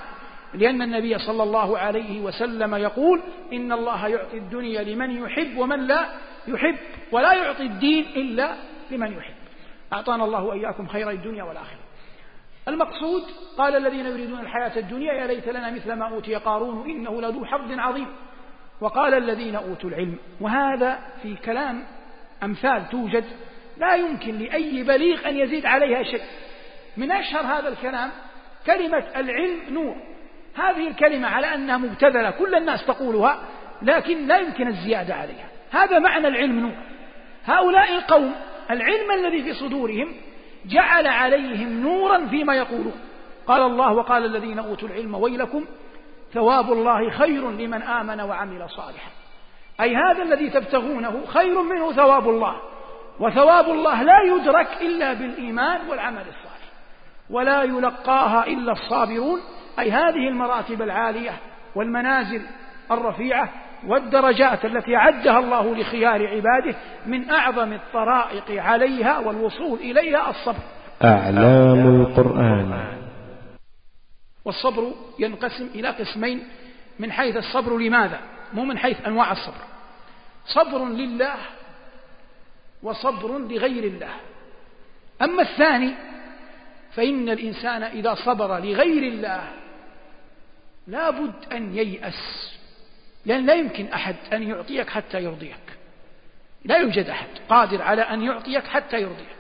[0.55, 3.20] لأن النبي صلى الله عليه وسلم يقول
[3.53, 6.07] إن الله يعطي الدنيا لمن يحب ومن لا
[6.49, 6.77] يحب
[7.13, 8.55] ولا يعطي الدين إلا
[8.91, 9.35] لمن يحب.
[9.93, 11.79] أعطانا الله وإياكم خير الدنيا والآخرة.
[12.69, 13.23] المقصود
[13.59, 17.79] قال الذين يريدون الحياة الدنيا يا ليت لنا مثل ما أوتي قارون إنه لذو حظ
[17.79, 18.07] عظيم.
[18.81, 21.85] وقال الذين أوتوا العلم وهذا في كلام
[22.43, 23.25] أمثال توجد
[23.77, 26.23] لا يمكن لأي بليغ أن يزيد عليها شيء.
[26.97, 28.11] من أشهر هذا الكلام
[28.67, 29.97] كلمة العلم نور.
[30.55, 33.39] هذه الكلمة على أنها مبتذلة كل الناس تقولها
[33.83, 35.49] لكن لا يمكن الزيادة عليها.
[35.71, 36.75] هذا معنى العلم نور.
[37.45, 38.35] هؤلاء القوم
[38.71, 40.15] العلم الذي في صدورهم
[40.67, 43.01] جعل عليهم نورا فيما يقولون.
[43.47, 45.65] قال الله وقال الذين أوتوا العلم ويلكم
[46.33, 49.11] ثواب الله خير لمن آمن وعمل صالحا.
[49.81, 52.61] أي هذا الذي تبتغونه خير منه ثواب الله.
[53.21, 56.69] وثواب الله لا يدرك إلا بالإيمان والعمل الصالح.
[57.31, 59.41] ولا يلقاها إلا الصابرون.
[59.79, 61.33] أي هذه المراتب العالية
[61.75, 62.43] والمنازل
[62.91, 63.49] الرفيعة
[63.87, 70.62] والدرجات التي أعدها الله لخيار عباده من أعظم الطرائق عليها والوصول إليها الصبر.
[71.05, 72.99] أعلام القرآن.
[74.45, 76.49] والصبر ينقسم إلى قسمين
[76.99, 78.21] من حيث الصبر لماذا؟
[78.53, 79.64] مو من حيث أنواع الصبر.
[80.47, 81.35] صبر لله
[82.83, 84.14] وصبر لغير الله.
[85.23, 85.95] أما الثاني
[86.93, 89.43] فإن الإنسان إذا صبر لغير الله
[90.87, 92.58] لابد أن ييأس.
[93.29, 95.79] لأن لا يمكن أحد أن يعطيك حتى يرضيك.
[96.64, 99.38] لا يوجد أحد قادر على أن يعطيك حتى يرضيك.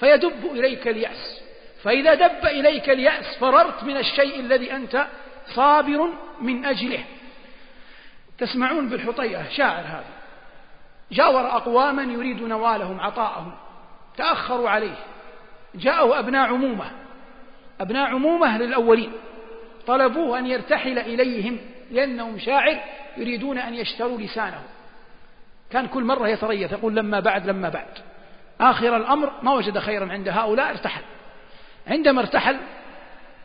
[0.00, 1.42] فيدب إليك اليأس.
[1.82, 5.06] فإذا دب إليك اليأس فررت من الشيء الذي أنت
[5.46, 6.08] صابر
[6.40, 7.04] من أجله.
[8.38, 10.14] تسمعون بالحطيئة شاعر هذا.
[11.12, 13.52] جاور أقواما يريد نوالهم عطاءهم.
[14.16, 14.96] تأخروا عليه.
[15.74, 16.90] جاءه أبناء عمومة.
[17.80, 19.12] أبناء عمومة للأولين.
[19.86, 21.58] طلبوه أن يرتحل إليهم
[21.90, 22.80] لأنهم شاعر.
[23.16, 24.62] يريدون أن يشتروا لسانه
[25.70, 27.88] كان كل مرة يتريث يقول لما بعد لما بعد.
[28.60, 31.02] آخر الأمر ما وجد خيرا عند هؤلاء ارتحل.
[31.86, 32.56] عندما ارتحل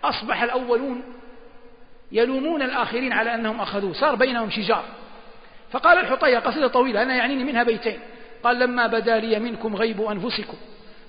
[0.03, 1.03] أصبح الأولون
[2.12, 3.93] يلومون الآخرين على أنهم أخذوه.
[3.93, 4.84] صار بينهم شجار.
[5.71, 7.99] فقال الحطية قصيدة طويلة أنا يعنيني منها بيتين.
[8.43, 10.58] قال لما بدا لي منكم غيب أنفسكم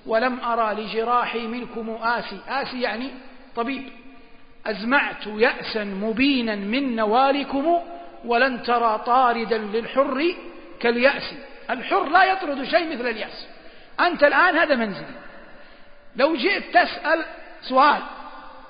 [0.06, 2.38] ولم أرى لجراحي منكم آسي.
[2.48, 3.10] آسي يعني
[3.56, 3.82] طبيب.
[4.66, 7.78] أزمعت يأسا مبينا من نوالكم
[8.24, 10.34] ولن ترى طاردا للحر
[10.80, 11.34] كاليأس.
[11.70, 13.46] الحر لا يطرد شيء مثل اليأس.
[14.00, 15.14] أنت الآن هذا منزلي.
[16.16, 17.24] لو جئت تسأل
[17.62, 18.02] سؤال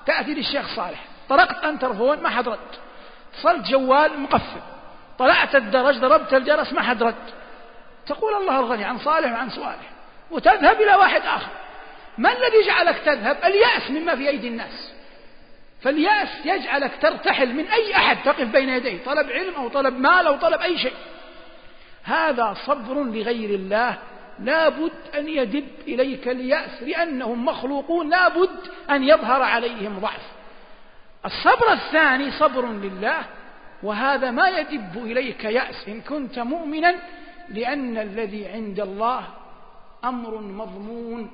[0.05, 1.03] تأتي للشيخ صالح.
[1.29, 2.59] طرقت أنت ترفون ما حد رد.
[3.33, 4.61] اتصلت جوال مقفل.
[5.19, 7.15] طلعت الدرج ضربت الجرس ما حد رد.
[8.07, 9.91] تقول الله الغني عن صالح وعن صالح
[10.31, 11.51] وتذهب إلى واحد آخر.
[12.17, 14.93] ما الذي جعلك تذهب؟ اليأس مما في أيدي الناس.
[15.81, 20.37] فاليأس يجعلك ترتحل من أي أحد تقف بين يديه طلب علم أو طلب مال أو
[20.37, 20.93] طلب أي شيء.
[22.03, 23.97] هذا صبر لغير الله
[24.39, 30.31] لابد أن يدب إليك اليأس لأنهم مخلوقون لابد أن يظهر عليهم ضعف.
[31.25, 33.25] الصبر الثاني صبر لله
[33.83, 36.95] وهذا ما يدب إليك يأس إن كنت مؤمنا
[37.49, 39.23] لأن الذي عند الله
[40.03, 41.31] أمر مضمون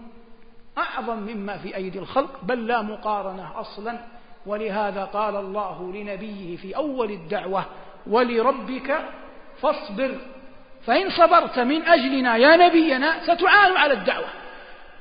[0.78, 4.00] أعظم مما في أيدي الخلق بل لا مقارنة أصلا.
[4.48, 7.66] ولهذا قال الله لنبيه في أول الدعوة
[8.08, 9.00] ولربك
[9.62, 10.18] فاصبر
[10.86, 14.28] فإن صبرت من أجلنا يا نبينا ستعان على الدعوة.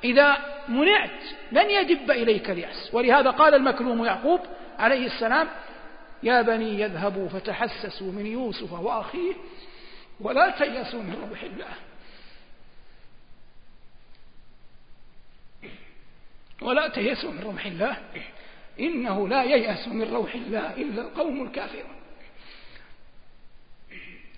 [0.05, 0.37] إذا
[0.69, 1.21] منعت
[1.53, 2.91] لن يدب إليك اليأس.
[2.93, 4.41] ولهذا قال المكلوم يعقوب
[4.79, 5.49] عليه السلام
[6.23, 9.33] يا بني يذهبوا فتحسسوا من يوسف وأخيه
[10.21, 11.75] ولا تيأسوا من روح الله.
[16.63, 17.97] ولا تيأسوا من روح الله.
[18.81, 21.97] إنه لا ييأس من روح الله إلا القوم الكافرون.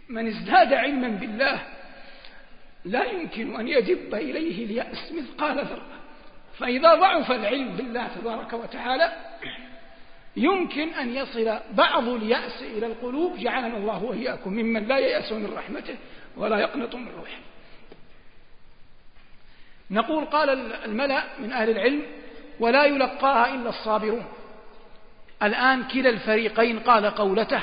[0.09, 1.63] من ازداد علما بالله
[2.85, 6.01] لا يمكن أن يدب إليه اليأس مثقال ذرة
[6.59, 9.13] فإذا ضعف العلم بالله تبارك وتعالى
[10.37, 13.39] يمكن أن يصل بعض اليأس إلى القلوب.
[13.39, 15.97] جعلنا الله وإياكم ممن لا ييأس من رحمته
[16.37, 17.41] ولا يقنط من روحه.
[19.91, 20.51] نقول قال
[20.85, 22.03] الملأ من أهل العلم
[22.61, 24.25] ولا يلقاها إلا الصابرون.
[25.43, 27.61] الآن كلا الفريقين قال قولته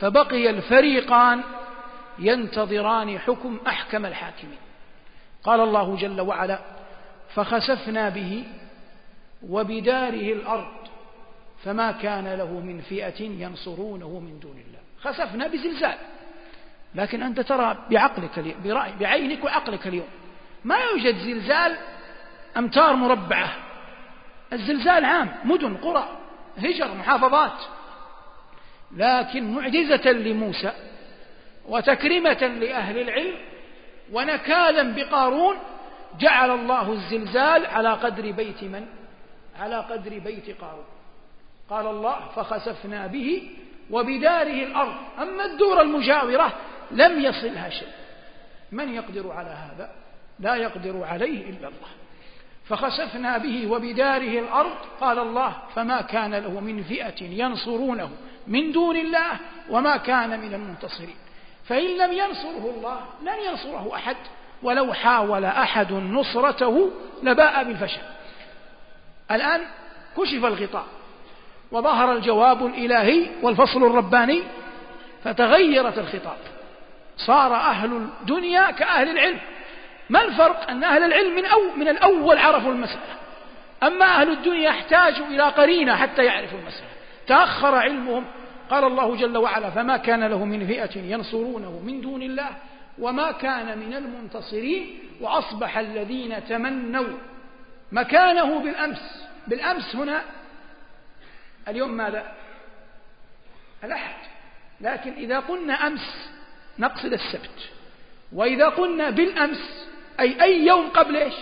[0.00, 1.42] فبقي الفريقان
[2.18, 4.58] ينتظران حكم أحكم الحاكمين.
[5.42, 6.58] قال الله جل وعلا
[7.34, 8.44] فخسفنا به
[9.48, 10.78] وبداره الأرض
[11.64, 14.78] فما كان له من فئة ينصرونه من دون الله.
[15.00, 15.98] خسفنا بزلزال.
[16.94, 20.08] لكن أنت ترى بعقلك برأي بعينك وعقلك اليوم
[20.64, 21.76] ما يوجد زلزال
[22.56, 23.67] أمتار مربعة.
[24.52, 26.08] الزلزال عام مدن قرى
[26.58, 27.60] هجر محافظات.
[28.96, 30.72] لكن معجزة لموسى
[31.68, 33.34] وتكرمة لأهل العلم
[34.12, 35.56] ونكالا بقارون
[36.18, 38.86] جعل الله الزلزال على قدر بيت من؟
[39.60, 40.84] على قدر بيت قارون.
[41.70, 43.50] قال الله فخسفنا به
[43.90, 44.94] وبداره الأرض.
[45.18, 46.52] أما الدور المجاورة
[46.90, 47.88] لم يصلها شيء.
[48.72, 49.92] من يقدر على هذا؟
[50.38, 51.88] لا يقدر عليه إلا الله.
[52.68, 54.76] فخسفنا به وبداره الأرض.
[55.00, 58.10] قال الله فما كان له من فئة ينصرونه
[58.46, 59.30] من دون الله
[59.70, 61.16] وما كان من المنتصرين.
[61.64, 64.16] فإن لم ينصره الله لن ينصره أحد
[64.62, 66.90] ولو حاول أحد نصرته
[67.22, 68.00] لباء بالفشل.
[69.30, 69.60] الآن
[70.16, 70.84] كشف الغطاء
[71.72, 74.42] وظهر الجواب الإلهي والفصل الرباني
[75.24, 76.38] فتغيرت الخطاب.
[77.16, 79.38] صار أهل الدنيا كأهل العلم.
[80.08, 83.18] ما الفرق أن أهل العلم من, أو من الأول عرفوا المسألة؟
[83.82, 86.88] أما أهل الدنيا يحتاجوا إلى قرينة حتى يعرفوا المسألة.
[87.26, 88.24] تأخر علمهم.
[88.70, 92.48] قال الله جل وعلا فما كان له من فئة ينصرونه من دون الله
[92.98, 97.18] وما كان من المنتصرين وأصبح الذين تمنوا
[97.92, 99.24] مكانه بالأمس.
[99.46, 100.22] بالأمس هنا
[101.68, 102.32] اليوم ماذا؟
[103.84, 104.14] الأحد.
[104.80, 106.30] لكن إذا قلنا أمس
[106.78, 107.70] نقصد السبت.
[108.32, 109.87] وإذا قلنا بالأمس
[110.20, 111.34] أي أي يوم قبل إيش؟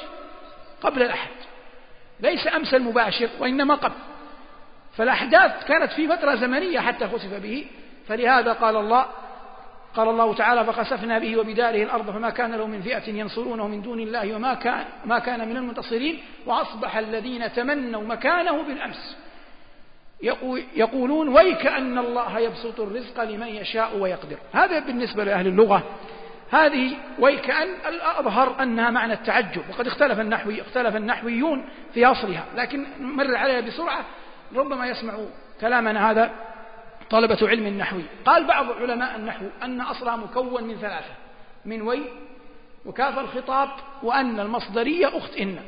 [0.83, 1.31] قبل الأحد.
[2.21, 3.97] ليس أمس المباشر وإنما قبل.
[4.97, 7.67] فالأحداث كانت في فترة زمنية حتى خسف به.
[8.09, 9.07] فلهذا قال الله
[9.97, 14.01] قال الله تعالى فخسفنا به وبداره الأرض فما كان له من فئة ينصرونه من دون
[14.01, 19.17] الله وما كان ما كان من المنتصرين وأصبح الذين تمنوا مكانه بالأمس.
[20.77, 24.37] يقولون ويك أن الله يبسط الرزق لمن يشاء ويقدر.
[24.53, 25.83] هذا بالنسبة لأهل اللغة.
[26.51, 33.37] هذه ويكأن الأظهر أنها معنى التعجب وقد اختلف النحوي اختلف النحويون في أصلها لكن مر
[33.37, 34.05] عليها بسرعة
[34.55, 35.15] ربما يسمع
[35.61, 36.31] كلامنا هذا
[37.11, 38.03] طلبة علم النحوي.
[38.25, 41.15] قال بعض علماء النحو أن أصلها مكون من ثلاثة
[41.65, 42.03] من وي
[42.87, 43.69] وكاف الخطاب
[44.03, 45.59] وأن المصدرية أخت إن.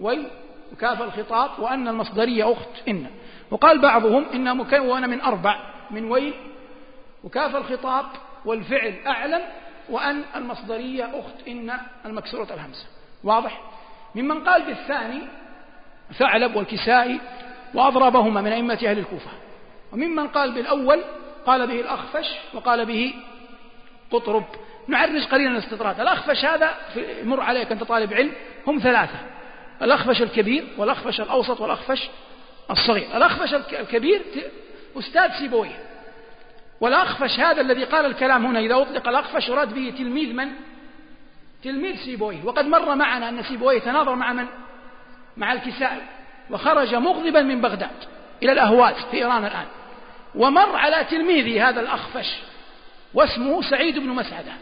[0.00, 0.26] وي
[0.72, 3.06] وكاف الخطاب وأن المصدرية أخت إن.
[3.50, 5.60] وقال بعضهم إنها مكونة من أربع
[5.90, 6.34] من ويل
[7.24, 8.04] وكاف الخطاب
[8.44, 9.40] والفعل أعلم
[9.90, 11.72] وأن المصدرية أخت إن
[12.06, 12.86] المكسورة الهمزة.
[13.24, 13.60] واضح؟
[14.14, 15.20] ممن قال بالثاني
[16.18, 17.20] ثعلب والكسائي
[17.74, 19.30] وأضربهما من أئمة أهل الكوفة.
[19.92, 21.04] وممن قال بالأول
[21.46, 23.14] قال به الأخفش وقال به
[24.10, 24.44] قطرب.
[24.88, 26.00] نعرج قليلا الاستطراد.
[26.00, 26.74] الأخفش هذا
[27.22, 28.32] يمر عليك أنت طالب علم
[28.66, 29.18] هم ثلاثة.
[29.82, 32.08] الأخفش الكبير والأخفش الأوسط والأخفش
[32.70, 33.16] الصغير.
[33.16, 34.22] الأخفش الكبير
[34.98, 35.87] أستاذ سيبويه.
[36.80, 40.48] والأخفش هذا الذي قال الكلام هنا إذا أطلق الأخفش يراد به تلميذ من؟
[41.62, 44.46] تلميذ سيبويه وقد مر معنا أن سيبويه تناظر مع من؟
[45.36, 46.02] مع الكسائي.
[46.50, 48.04] وخرج مغضبا من بغداد
[48.42, 49.66] إلى الأهواز في إيران الآن.
[50.34, 52.38] ومر على تلميذه هذا الأخفش
[53.14, 54.52] واسمه سعيد بن مسعدة.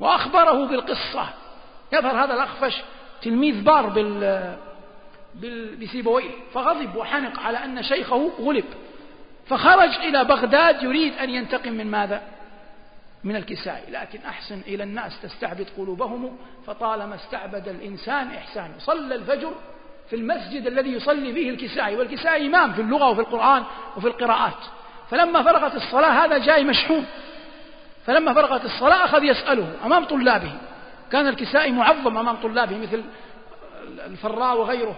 [0.00, 1.28] وأخبره بالقصة.
[1.92, 2.82] يظهر هذا الأخفش
[3.22, 4.56] تلميذ بار بال
[5.80, 8.64] بسيبويه فغضب وحنق على أن شيخه غلب.
[9.48, 12.22] فخرج إلى بغداد يريد أن ينتقم من ماذا؟
[13.24, 18.70] من الكسائي لكن أحسن إلى الناس تستعبد قلوبهم فطالما استعبد الإنسان إحسان.
[18.78, 19.52] صلى الفجر
[20.10, 23.64] في المسجد الذي يصلي فيه الكسائي والكسائي إمام في اللغة وفي القرآن
[23.96, 24.58] وفي القراءات.
[25.10, 27.06] فلما فرغت الصلاة هذا جاي مشحون.
[28.06, 30.52] فلما فرغت الصلاة أخذ يسأله أمام طلابه.
[31.12, 33.04] كان الكسائي معظم أمام طلابه مثل
[34.06, 34.96] الفراء وغيره.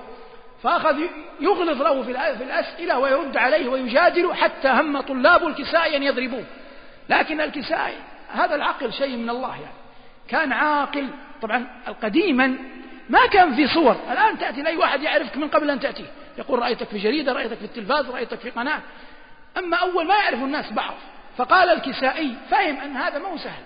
[0.64, 1.00] فأخذ
[1.40, 2.10] يغلظ له في
[2.42, 6.44] الأسئلة ويرد عليه ويجادل حتى هم طلاب الكسائي أن يضربوه.
[7.08, 7.96] لكن الكسائي
[8.32, 9.74] هذا العقل شيء من الله يعني.
[10.28, 11.08] كان عاقل
[11.42, 11.66] طبعا
[12.02, 12.56] قديما
[13.08, 13.96] ما كان في صور.
[14.12, 16.04] الآن تأتي لأي واحد يعرفك من قبل أن تأتي.
[16.38, 18.80] يقول رأيتك في جريدة رأيتك في التلفاز رأيتك في قناة.
[19.58, 20.94] أما أول ما يعرف الناس بعض
[21.36, 23.62] فقال الكسائي فهم أن هذا مو سهل.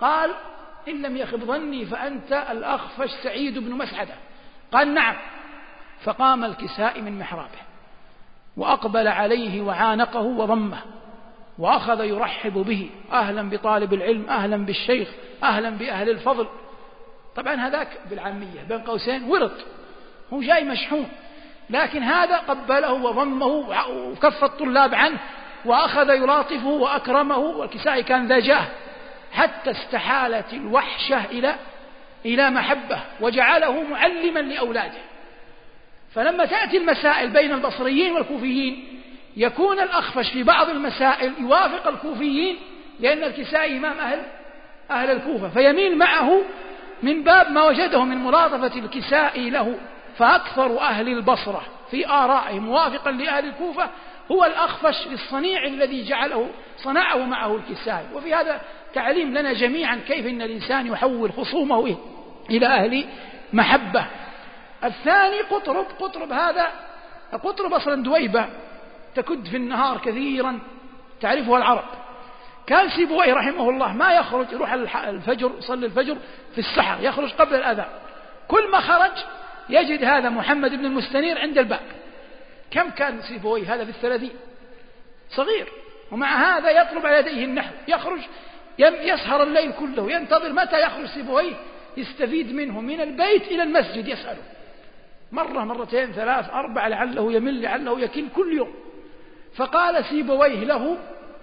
[0.00, 0.30] قال
[0.88, 4.14] إن لم يخب ظني فأنت الأخفش سعيد بن مسعدة.
[4.72, 5.16] قال نعم.
[6.04, 7.58] فقام الكساء من محرابه
[8.56, 10.78] وأقبل عليه وعانقه وضمه
[11.58, 15.08] وأخذ يرحب به أهلا بطالب العلم أهلا بالشيخ
[15.42, 16.46] أهلا بأهل الفضل.
[17.36, 19.52] طبعا هذاك بالعامية بين قوسين ورد
[20.32, 21.08] هو جاي مشحون.
[21.70, 23.46] لكن هذا قبله وضمه
[23.90, 25.18] وكف الطلاب عنه
[25.64, 28.66] وأخذ يلاطفه وأكرمه والكسائي كان ذا جاه.
[29.32, 31.54] حتى استحالت الوحشة إلى
[32.24, 35.09] إلى محبة وجعله معلما لأولاده.
[36.14, 39.02] فلما تأتي المسائل بين البصريين والكوفيين
[39.36, 42.56] يكون الأخفش في بعض المسائل يوافق الكوفيين
[43.00, 44.22] لأن الكسائي إمام أهل
[44.90, 46.40] أهل الكوفة فيميل معه
[47.02, 49.78] من باب ما وجده من ملاطفة الكسائي له
[50.18, 53.90] فأكثر أهل البصرة في آرائهم موافقا لأهل الكوفة
[54.32, 58.06] هو الأخفش للصنيع الذي جعله صنعه معه الكسائي.
[58.14, 58.60] وفي هذا
[58.94, 61.96] تعليم لنا جميعا كيف إن الإنسان يحول خصومه
[62.50, 63.04] إلى أهل
[63.52, 64.06] محبة.
[64.84, 66.72] الثاني قطرب قطرب هذا
[67.32, 68.46] قطرب أصلا دويبة
[69.14, 70.58] تكد في النهار كثيرا
[71.20, 71.84] تعرفها العرب.
[72.66, 76.16] كان سيبويه رحمه الله ما يخرج يروح الفجر يصلي الفجر
[76.52, 77.88] في السحر يخرج قبل الأذان
[78.48, 79.12] كل ما خرج
[79.68, 81.80] يجد هذا محمد بن المستنير عند الباب
[82.70, 84.32] كم كان سيبويه هذا في الثلاثين؟
[85.30, 85.68] صغير.
[86.12, 87.74] ومع هذا يطلب على يديه النحو.
[87.88, 88.20] يخرج
[88.78, 91.54] يسهر الليل كله ينتظر متى يخرج سيبويه
[91.96, 94.42] يستفيد منه من البيت إلى المسجد يسأله.
[95.32, 98.74] مرة مرتين ثلاث أربع لعله يمل لعله يكل كل يوم.
[99.56, 100.96] فقال سيبويه له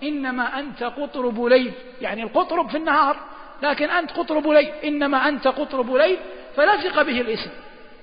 [0.03, 1.71] إنما أنت قطرب ليل.
[2.01, 3.17] يعني القطرب في النهار
[3.63, 4.69] لكن أنت قطرب ليل.
[4.83, 6.17] إنما أنت قطرب ليل
[6.55, 7.51] فلزق به الاسم.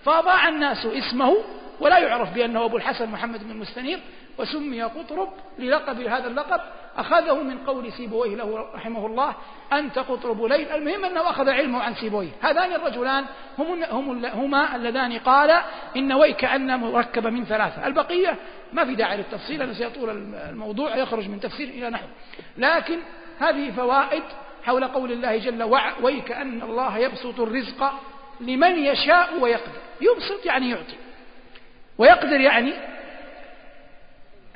[0.04, 1.36] فأضاع الناس اسمه
[1.84, 4.00] ولا يعرف بأنه أبو الحسن محمد بن مستنير
[4.38, 5.28] وسمي قطرب
[5.58, 6.60] للقب هذا اللقب.
[6.96, 9.34] أخذه من قول سيبويه له رحمه الله
[9.72, 10.68] أنت قطرب ليل.
[10.68, 12.28] المهم أنه أخذ علمه عن سيبويه.
[12.42, 13.24] هذان الرجلان
[13.58, 15.62] هم هم هما اللذان قال
[15.96, 17.86] إن ويك أن مركبة من ثلاثة.
[17.86, 18.36] البقية
[18.72, 20.10] ما في داعي للتفصيل لأنه سيطول
[20.50, 22.06] الموضوع يخرج من تفسير إلى نحو.
[22.58, 22.98] لكن
[23.38, 24.22] هذه فوائد
[24.64, 27.92] حول قول الله جل وعلا ويك أن الله يبسط الرزق
[28.40, 29.72] لمن يشاء ويقدر.
[30.00, 31.03] يبسط يعني يعطي.
[31.98, 32.72] ويقدر يعني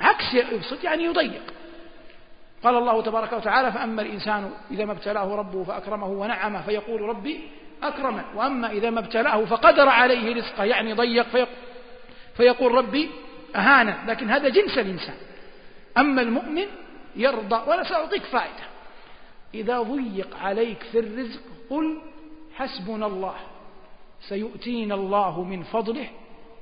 [0.01, 1.53] عكس يبسط يعني يضيق.
[2.63, 7.39] قال الله تبارك وتعالى فأما الإنسان إذا ما ابتلاه ربه فأكرمه ونعمه فيقول ربي
[7.83, 8.23] أكرمن.
[8.35, 11.47] وأما إذا ما ابتلاه فقدر عليه رزقه يعني ضيق
[12.37, 13.09] فيقول ربي
[13.55, 15.15] أهانا لكن هذا جنس الإنسان.
[15.97, 16.65] أما المؤمن
[17.15, 18.69] يرضى وأنا سأعطيك فائدة.
[19.53, 22.01] إذا ضيق عليك في الرزق قل
[22.55, 23.35] حسبنا الله
[24.21, 26.07] سيؤتينا الله من فضله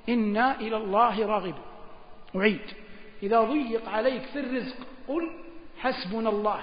[0.09, 1.67] إنا إلى الله راغبون
[2.35, 2.61] أعيد.
[3.23, 4.75] إذا ضيق عليك في الرزق
[5.07, 5.29] قل
[5.79, 6.59] حسبنا الله.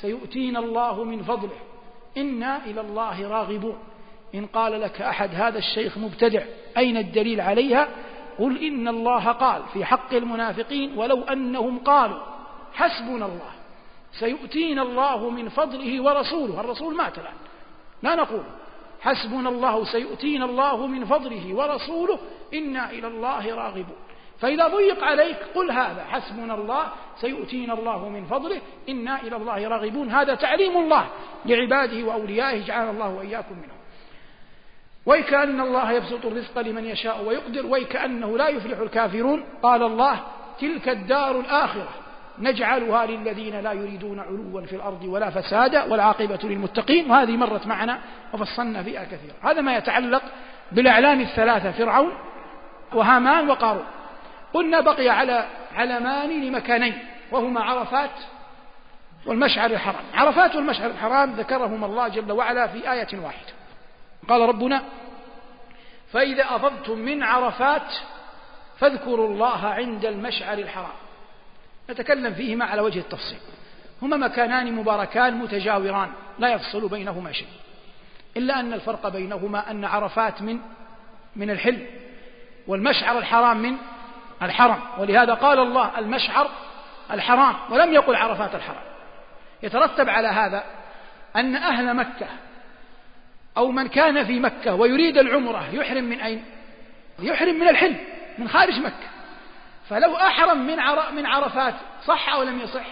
[0.00, 1.58] سيؤتينا الله من فضله.
[2.16, 3.78] إنا إلى الله راغبون.
[4.34, 6.42] إن قال لك أحد هذا الشيخ مبتدع
[6.76, 7.88] أين الدليل عليها؟
[8.38, 12.20] قل إن الله قال في حق المنافقين ولو أنهم قالوا
[12.72, 13.52] حسبنا الله.
[14.12, 16.60] سيؤتينا الله من فضله ورسوله.
[16.60, 17.34] الرسول مات الآن.
[18.02, 18.42] لا نقول
[19.04, 22.18] حسبنا الله سيؤتينا الله من فضله ورسوله
[22.54, 23.96] إنا إلى الله راغبون.
[24.38, 26.86] فإذا ضيق عليك قل هذا حسبنا الله
[27.20, 30.10] سيؤتينا الله من فضله إنا إلى الله راغبون.
[30.10, 31.06] هذا تعليم الله
[31.46, 33.78] لعباده وأوليائه جعلنا الله وإياكم منهم.
[35.06, 39.44] ويكأن الله يبسط الرزق لمن يشاء ويقدر ويكأنه لا يفلح الكافرون.
[39.62, 40.20] قال الله
[40.60, 41.88] تلك الدار الآخرة.
[42.38, 47.10] نجعلها للذين لا يريدون علوا في الأرض ولا فسادا والعاقبة للمتقين.
[47.10, 47.98] وهذه مرت معنا
[48.32, 49.34] وفصلنا فيها كثيرا.
[49.42, 50.22] هذا ما يتعلق
[50.72, 52.12] بالأعلام الثلاثة فرعون
[52.92, 53.84] وهامان وقارون.
[54.54, 56.98] قلنا بقي على علمان لمكانين
[57.32, 58.10] وهما عرفات
[59.26, 60.04] والمشعر الحرام.
[60.14, 63.52] عرفات والمشعر الحرام ذكرهما الله جل وعلا في آية واحدة.
[64.28, 64.82] قال ربنا
[66.12, 67.94] فإذا أفضتم من عرفات
[68.78, 71.03] فاذكروا الله عند المشعر الحرام.
[71.90, 73.38] نتكلم فيهما على وجه التفصيل.
[74.02, 76.08] هما مكانان مباركان متجاوران
[76.38, 77.48] لا يفصل بينهما شيء.
[78.36, 80.60] إلا أن الفرق بينهما أن عرفات من
[81.36, 81.86] من الحل
[82.66, 83.76] والمشعر الحرام من
[84.42, 84.80] الحرم.
[84.98, 86.48] ولهذا قال الله المشعر
[87.10, 88.84] الحرام ولم يقل عرفات الحرام.
[89.62, 90.64] يترتب على هذا
[91.36, 92.26] أن أهل مكة
[93.56, 96.44] أو من كان في مكة ويريد العمرة يحرم من أين؟
[97.18, 97.94] يحرم من الحل
[98.38, 99.13] من خارج مكة.
[99.88, 100.76] فلو أحرم من
[101.16, 101.74] من عرفات
[102.06, 102.86] صح أو لم يصح؟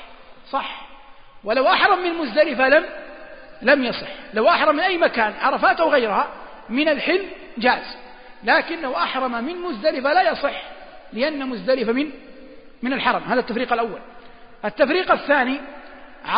[0.51, 0.89] صح.
[1.45, 2.85] ولو أحرم من مزدلفة لم
[3.63, 4.09] لم يصح.
[4.35, 6.29] لو أحرم من أي مكان عرفات أو غيرها
[6.69, 7.23] من الحل
[7.59, 7.97] جاز.
[8.45, 10.63] لكن لو أحرم من مزدلفة لا يصح
[11.13, 12.11] لأن مزدلفة من
[12.83, 13.23] من الحرم.
[13.23, 14.01] هذا التفريق الأول.
[14.65, 15.61] التفريق الثاني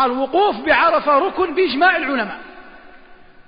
[0.05, 2.39] الوقوف بعرفة ركن بإجماع العلماء.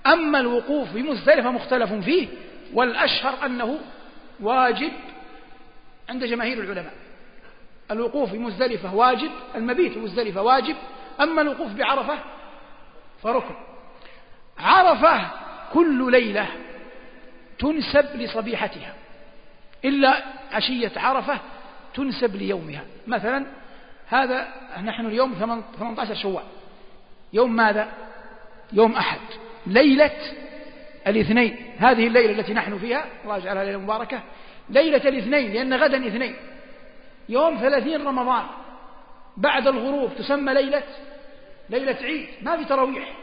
[0.07, 2.29] أما الوقوف بمزدلفة مختلف فيه
[2.75, 3.79] والأشهر أنه
[4.41, 4.93] واجب
[6.09, 6.93] عند جماهير العلماء.
[7.91, 10.77] الوقوف بمزدلفة واجب المبيت بمزدلفة واجب
[11.21, 12.19] أما الوقوف بعرفة
[13.23, 13.55] فركن.
[14.59, 15.31] عرفة
[15.73, 16.47] كل ليلة
[17.59, 18.95] تنسب لصبيحتها
[19.85, 21.39] إلا عشية عرفة
[21.95, 22.85] تنسب ليومها.
[23.07, 23.47] مثلا
[24.09, 24.49] هذا
[24.85, 25.35] نحن اليوم
[25.79, 26.45] 18 شوال.
[27.33, 27.89] يوم ماذا؟
[28.73, 29.21] يوم أحد.
[29.67, 30.13] ليلة
[31.07, 31.57] الاثنين.
[31.79, 34.23] هذه الليلة التي نحن فيها الله يجعلها ليلة مباركة
[34.71, 36.37] ليلة الاثنين لأن غدا اثنين.
[37.29, 38.47] يوم ثلاثين رمضان.
[39.37, 40.83] بعد الغروب تسمى ليلة
[41.71, 42.29] ليلة عيد.
[42.43, 43.17] ما في تراويح.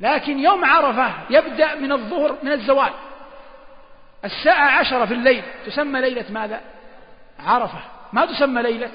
[0.00, 2.92] لكن يوم عرفة يبدأ من الظهر من الزوال.
[4.24, 6.60] الساعة عشرة في الليل تسمى ليلة ماذا؟
[7.38, 7.80] عرفة.
[8.12, 8.92] ما تسمى ليلة.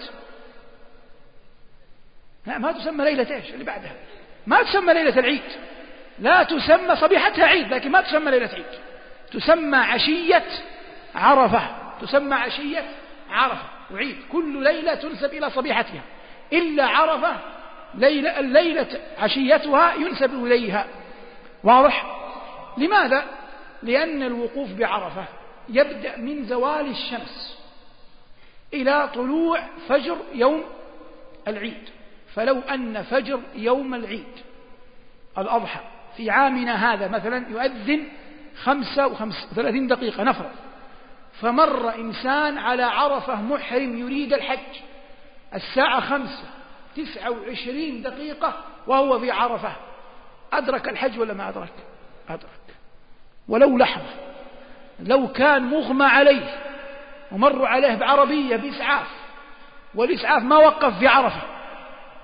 [2.45, 3.95] لا ما تسمى ليلة إيش؟ اللي بعدها.
[4.47, 5.41] ما تسمى ليلة العيد.
[6.19, 8.65] لا تسمى صبيحتها عيد لكن ما تسمى ليلة عيد.
[9.31, 10.45] تسمى عشية
[11.15, 11.61] عرفة
[12.01, 12.85] تسمى عشية
[13.29, 13.63] عرفة
[13.95, 16.01] أعيد كل ليلة تنسب إلى صبيحتها.
[16.53, 17.35] إلا عرفة
[17.95, 18.87] ليلة الليلة
[19.19, 20.85] عشيتها ينسب إليها.
[21.63, 22.05] واضح؟
[22.77, 23.25] لماذا؟
[23.83, 25.25] لأن الوقوف بعرفة
[25.69, 27.59] يبدأ من زوال الشمس
[28.73, 30.63] إلى طلوع فجر يوم
[31.47, 31.89] العيد.
[32.35, 34.33] فلو أن فجر يوم العيد
[35.37, 35.79] الأضحى
[36.17, 38.03] في عامنا هذا مثلا يؤذن
[38.63, 40.51] خمسة وثلاثين دقيقة نفرض
[41.41, 44.81] فمر إنسان على عرفة محرم يريد الحج.
[45.55, 46.43] الساعة خمسة
[46.97, 48.53] تسعة وعشرين دقيقة
[48.87, 49.71] وهو في عرفة.
[50.53, 51.73] أدرك الحج ولا ما أدرك؟
[52.29, 52.49] أدرك.
[53.47, 54.13] ولو لحظة
[54.99, 56.57] لو كان مغمى عليه
[57.31, 59.07] ومروا عليه بعربية بإسعاف
[59.95, 61.41] والإسعاف ما وقف في عرفة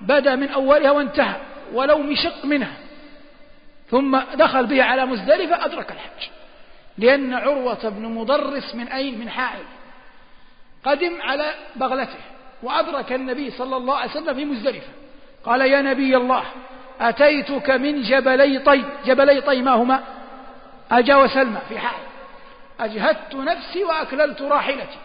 [0.01, 1.35] بدأ من أولها وانتهى
[1.73, 2.73] ولو مشق منها
[3.89, 6.29] ثم دخل به على مزدلفة أدرك الحج.
[7.01, 9.63] لأن عروة بن مضرس من أين من حائل
[10.83, 12.19] قدم على بغلته
[12.63, 14.87] وأدرك النبي صلى الله عليه وسلم في مزدلفة.
[15.45, 16.43] قال يا نبي الله
[17.01, 20.03] أتيتك من جبلي طي جبلي طي ما هما
[20.91, 22.03] أجا وسلمى في حائل.
[22.79, 24.97] أجهدت نفسي وأكللت راحلتي.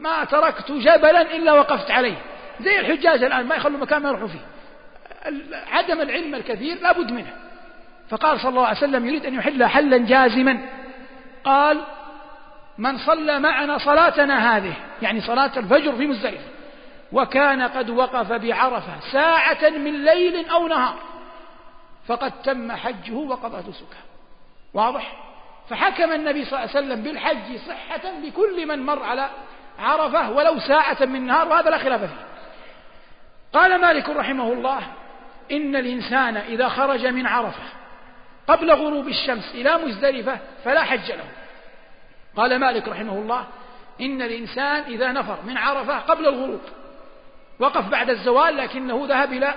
[0.00, 2.16] ما تركت جبلا إلا وقفت عليه.
[2.60, 4.46] زي الحجاج الآن ما يخلوا مكان ما يروحوا فيه.
[5.72, 7.32] عدم العلم الكثير لابد منه.
[8.10, 10.58] فقال صلى الله عليه وسلم يريد أن يحل حلا جازما.
[11.46, 11.80] قال
[12.78, 16.48] من صلى معنا صلاتنا هذه يعني صلاة الفجر في مزدلفة.
[17.12, 20.94] وكان قد وقف بعرفة ساعة من ليل أو نهار
[22.06, 23.96] فقد تم حجه وقضى نسكه
[24.74, 25.12] واضح؟
[25.70, 29.28] فحكم النبي صلى الله عليه وسلم بالحج صحة لكل من مر على
[29.78, 32.26] عرفة ولو ساعة من نهار وهذا لا خلاف فيه.
[33.52, 34.80] قال مالك رحمه الله
[35.52, 37.62] إن الإنسان إذا خرج من عرفة
[38.48, 41.24] قبل غروب الشمس إلى مزدلفة فلا حج له.
[42.36, 43.44] قال مالك رحمه الله
[44.00, 46.60] إن الإنسان إذا نفر من عرفة قبل الغروب
[47.58, 49.54] وقف بعد الزوال لكنه ذهب إلى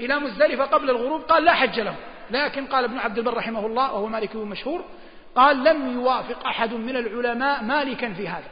[0.00, 1.94] إلى مزدلفة قبل الغروب قال لا حج له.
[2.30, 4.84] لكن قال ابن عبد البر رحمه الله وهو مالكي مشهور
[5.34, 8.48] قال لم يوافق أحد من العلماء مالكا في هذا.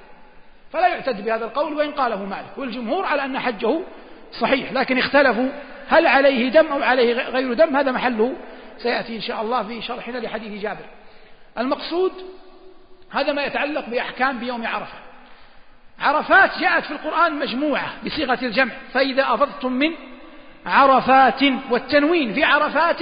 [0.73, 2.59] فلا يعتد بهذا القول وإن قاله مالك.
[2.59, 3.81] والجمهور على أن حجه
[4.41, 5.49] صحيح لكن اختلفوا
[5.89, 8.35] هل عليه دم أو عليه غير دم هذا محله.
[8.79, 10.85] سيأتي إن شاء الله في شرحنا لحديث جابر.
[11.59, 12.13] المقصود
[13.13, 14.99] هذا ما يتعلق بأحكام بيوم عرفة.
[16.01, 18.73] عرفات جاءت في القرآن مجموعة بصيغة الجمع.
[18.93, 19.91] فإذا أفضتم من
[20.67, 22.35] عرفات والتنوين.
[22.35, 23.01] في عرفات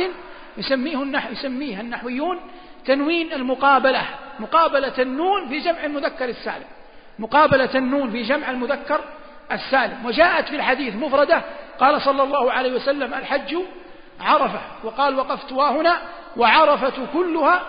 [0.59, 2.41] يسميه النحو يسميها النحويون
[2.85, 4.03] تنوين المقابلة.
[4.41, 6.67] مقابلة النون في جمع المذكر السالم.
[7.19, 9.01] مقابلة النون في جمع المذكر
[9.53, 10.07] السالم.
[10.07, 11.43] وجاءت في الحديث مفردة.
[11.81, 13.57] قال صلى الله عليه وسلم الحج
[14.21, 14.61] عرفة.
[14.85, 15.99] وقال وقفت هنا
[16.37, 17.63] وعرفة كلها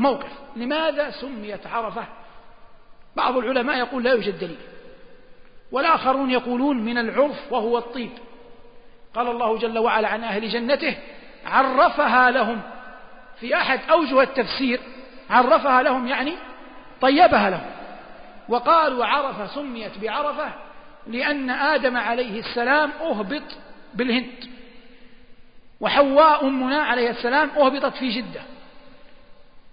[0.00, 0.32] موقف.
[0.56, 2.04] لماذا سميت عرفة؟
[3.16, 4.58] بعض العلماء يقول لا يوجد دليل.
[5.72, 8.10] والآخرون يقولون من العرف وهو الطيب.
[9.14, 10.96] قال الله جل وعلا عن أهل جنته
[11.46, 12.60] عرفها لهم.
[13.40, 14.80] في أحد أوجه التفسير
[15.30, 16.32] عرفها لهم يعني
[17.00, 17.70] طيبها لهم.
[18.48, 20.52] وقالوا عرفة سميت بعرفة
[21.06, 23.42] لأن آدم عليه السلام أهبط
[23.94, 24.44] بالهند
[25.80, 28.40] وحواء أمنا عليه السلام أهبطت في جدة.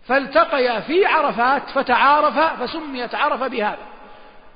[0.08, 3.86] فالتقيا في عرفات فتعارفا فسميت عرفة بهذا.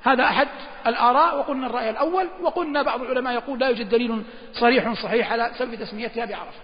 [0.02, 0.48] هذا أحد
[0.86, 4.22] الآراء وقلنا الرأي الأول وقلنا بعض العلماء يقول لا يوجد دليل
[4.52, 6.60] صريح صحيح على سبب تسميتها بعرفة.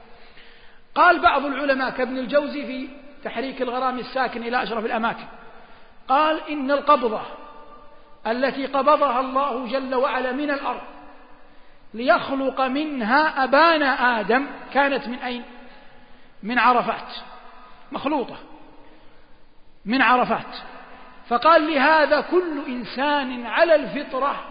[0.94, 2.88] قال بعض العلماء كابن الجوزي في
[3.24, 5.24] تحريك الغرام الساكن إلى أشرف الأماكن
[6.08, 7.20] قال إن القبضة
[8.26, 10.80] التي قبضها الله جل وعلا من الأرض
[11.94, 15.42] ليخلق منها أبانا آدم كانت من أين؟
[16.42, 17.12] من عرفات
[17.92, 18.36] مخلوطة.
[19.88, 20.56] من عرفات.
[21.28, 24.44] فقال لهذا كل إنسان على الفطرة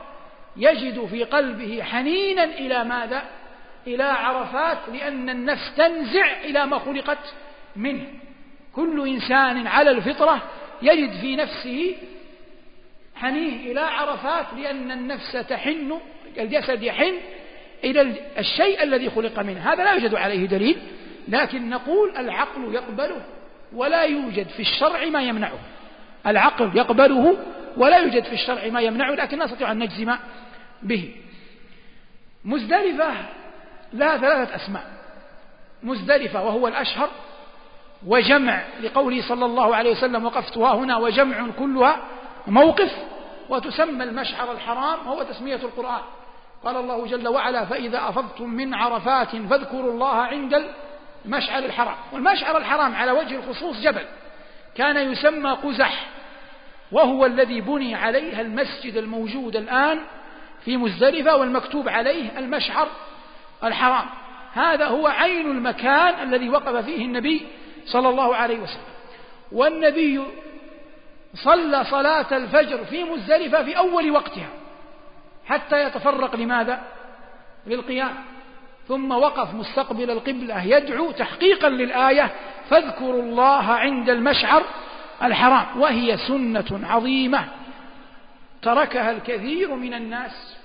[0.58, 3.24] يجد في قلبه حنينا إلى ماذا؟
[3.88, 7.34] إلى عرفات لأن النفس تنزع إلى ما خلقت
[7.76, 8.08] منه.
[8.76, 10.42] كل إنسان على الفطرة
[10.82, 11.96] يجد في نفسه
[13.16, 16.00] حنين إلى عرفات لأن النفس تحن
[16.38, 17.14] الجسد يحن
[17.84, 19.74] إلى الشيء الذي خلق منه.
[19.74, 20.78] هذا لا يوجد عليه دليل
[21.28, 23.37] لكن نقول العقل يقبله.
[23.74, 25.60] ولا يوجد في الشرع ما يمنعه.
[26.28, 27.38] العقل يقبله
[27.78, 30.16] ولا يوجد في الشرع ما يمنعه لكن نستطيع أن نجزم
[30.84, 31.16] به.
[32.46, 33.14] مزدلفة
[33.94, 34.84] لها ثلاثة أسماء.
[35.84, 37.10] مزدلفة وهو الأشهر
[38.08, 41.98] وجمع لقوله صلى الله عليه وسلم وقفتها هنا وجمع كلها
[42.48, 42.92] موقف
[43.50, 46.02] وتسمى المشعر الحرام وهو تسمية القرآن.
[46.64, 50.66] قال الله جل وعلا فإذا أفضتم من عرفات فاذكروا الله عند
[51.28, 54.06] المشعر الحرام والمشعر الحرام على وجه الخصوص جبل
[54.76, 56.06] كان يسمى قزح
[56.92, 60.00] وهو الذي بني عليها المسجد الموجود الآن
[60.66, 62.88] في مزدلفة والمكتوب عليه المشعر
[63.64, 64.06] الحرام.
[64.54, 67.48] هذا هو عين المكان الذي وقف فيه النبي
[67.86, 68.84] صلى الله عليه وسلم.
[69.52, 70.22] والنبي
[71.36, 74.50] صلى صلاة الفجر في مزدلفة في أول وقتها
[75.46, 76.82] حتى يتفرق لماذا؟
[77.68, 78.16] للقيام.
[78.88, 80.64] ثم وقف مستقبل القبلة.
[80.64, 82.32] يدعو تحقيقا للآية
[82.70, 84.64] فاذكروا الله عند المشعر
[85.24, 87.46] الحرام وهي سنة عظيمة.
[88.62, 90.58] تركها الكثير من الناس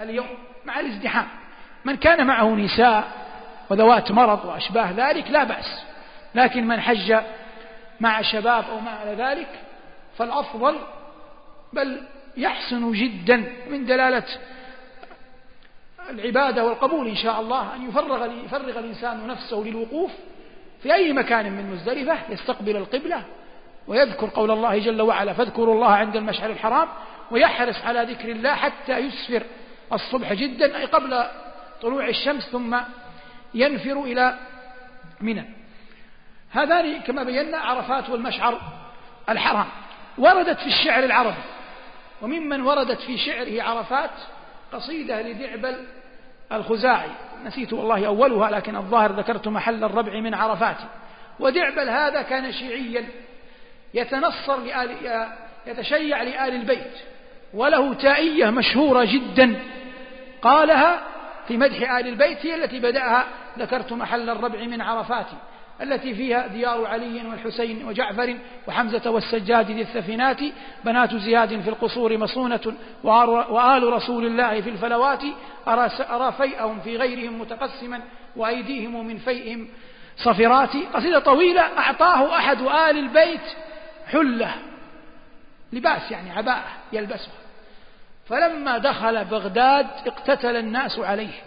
[0.00, 1.26] اليوم مع الازدحام.
[1.84, 3.04] من كان معه نساء
[3.70, 5.84] وذوات مرض وأشباه ذلك لا بأس.
[6.34, 7.16] لكن من حج
[8.00, 9.48] مع شباب أو ما على ذلك
[10.18, 10.78] فالأفضل
[11.72, 12.02] بل
[12.36, 14.24] يحسن جدا من دلالة
[16.10, 20.10] العبادة والقبول إن شاء الله أن يفرغ, يفرغ الإنسان نفسه للوقوف
[20.82, 23.22] في أي مكان من مزدلفة يستقبل القبلة
[23.86, 26.88] ويذكر قول الله جل وعلا فاذكروا الله عند المشعر الحرام
[27.30, 29.42] ويحرص على ذكر الله حتى يسفر
[29.92, 31.24] الصبح جدا أي قبل
[31.82, 32.76] طلوع الشمس ثم
[33.54, 34.38] ينفر إلى
[35.20, 35.44] منى.
[36.50, 38.60] هذان كما بينا عرفات والمشعر
[39.28, 39.66] الحرام.
[40.18, 41.42] وردت في الشعر العربي
[42.22, 44.10] وممن وردت في شعره عرفات
[44.74, 45.76] قصيدة لدعبل
[46.52, 47.10] الخزاعي.
[47.44, 50.76] نسيت والله أولها لكن الظاهر ذكرت محل الربع من عرفات.
[51.40, 53.04] ودعبل هذا كان شيعيا
[53.94, 54.90] يتنصر لآل
[55.66, 56.92] يتشيع لآل البيت.
[57.54, 59.56] وله تائية مشهورة جدا
[60.42, 61.00] قالها
[61.48, 63.24] في مدح آل البيت هي التي بدأها
[63.58, 65.26] ذكرت محل الربع من عرفات.
[65.82, 68.36] التي فيها ديار علي والحسين وجعفر
[68.68, 70.40] وحمزة والسجاد ذي الثفنات
[70.84, 75.22] بنات زياد في القصور مصونة وآل رسول الله في الفلوات
[75.68, 78.00] أرى, أرى فيئهم في غيرهم متقسما
[78.36, 79.68] وأيديهم من فيئهم
[80.16, 80.76] صفرات.
[80.94, 83.56] قصيدة طويلة أعطاه أحد آل البيت
[84.12, 84.54] حلة
[85.72, 87.34] لباس يعني عباءة يلبسها.
[88.26, 91.42] فلما دخل بغداد اقتتل الناس عليه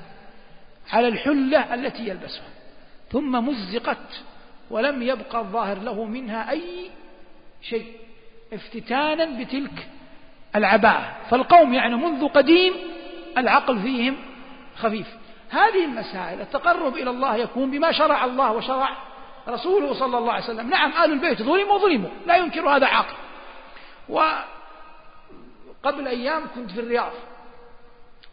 [0.91, 2.56] على الحلة التي يلبسها.
[3.11, 4.23] ثم مزقت
[4.69, 6.89] ولم يبقى الظاهر له منها أي
[7.61, 7.93] شيء
[8.53, 9.87] افتتانا بتلك
[10.55, 11.15] العباءة.
[11.29, 12.73] فالقوم يعني منذ قديم
[13.37, 14.15] العقل فيهم
[14.77, 15.07] خفيف.
[15.49, 18.89] هذه المسائل التقرب إلى الله يكون بما شرع الله وشرع
[19.47, 20.69] رسوله صلى الله عليه وسلم.
[20.69, 23.15] نعم آل البيت ظلموا وظلموا لا ينكر هذا عاقل
[24.09, 27.11] وقبل أيام كنت في الرياض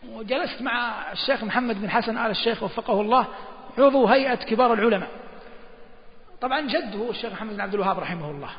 [0.09, 3.27] وجلست مع الشيخ محمد بن حسن آل الشيخ وفقه الله
[3.79, 5.09] عضو هيئة كبار العلماء.
[6.41, 8.51] طبعا جده الشيخ محمد بن عبد الوهاب رحمه الله.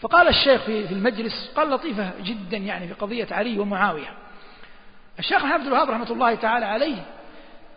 [0.00, 4.12] فقال الشيخ في المجلس قال لطيفة جدا يعني في قضية علي ومعاوية.
[5.18, 6.96] الشيخ محمد بن الوهاب رحمة الله تعالى عليه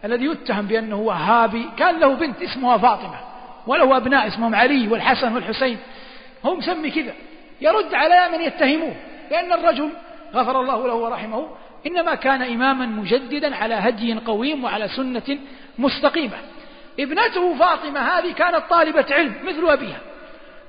[0.05, 3.19] الذي يتهم بأنه وهابي كان له بنت اسمها فاطمة
[3.67, 5.77] وله أبناء اسمهم علي والحسن والحسين.
[6.45, 7.13] هو مسمي كذا.
[7.61, 8.95] يرد على من يتهموه
[9.31, 9.89] لأن الرجل
[10.33, 11.47] غفر الله له ورحمه
[11.87, 15.37] إنما كان إماما مجددا على هدي قويم وعلى سنة
[15.77, 16.37] مستقيمة.
[16.99, 19.99] ابنته فاطمة هذه كانت طالبة علم مثل أبيها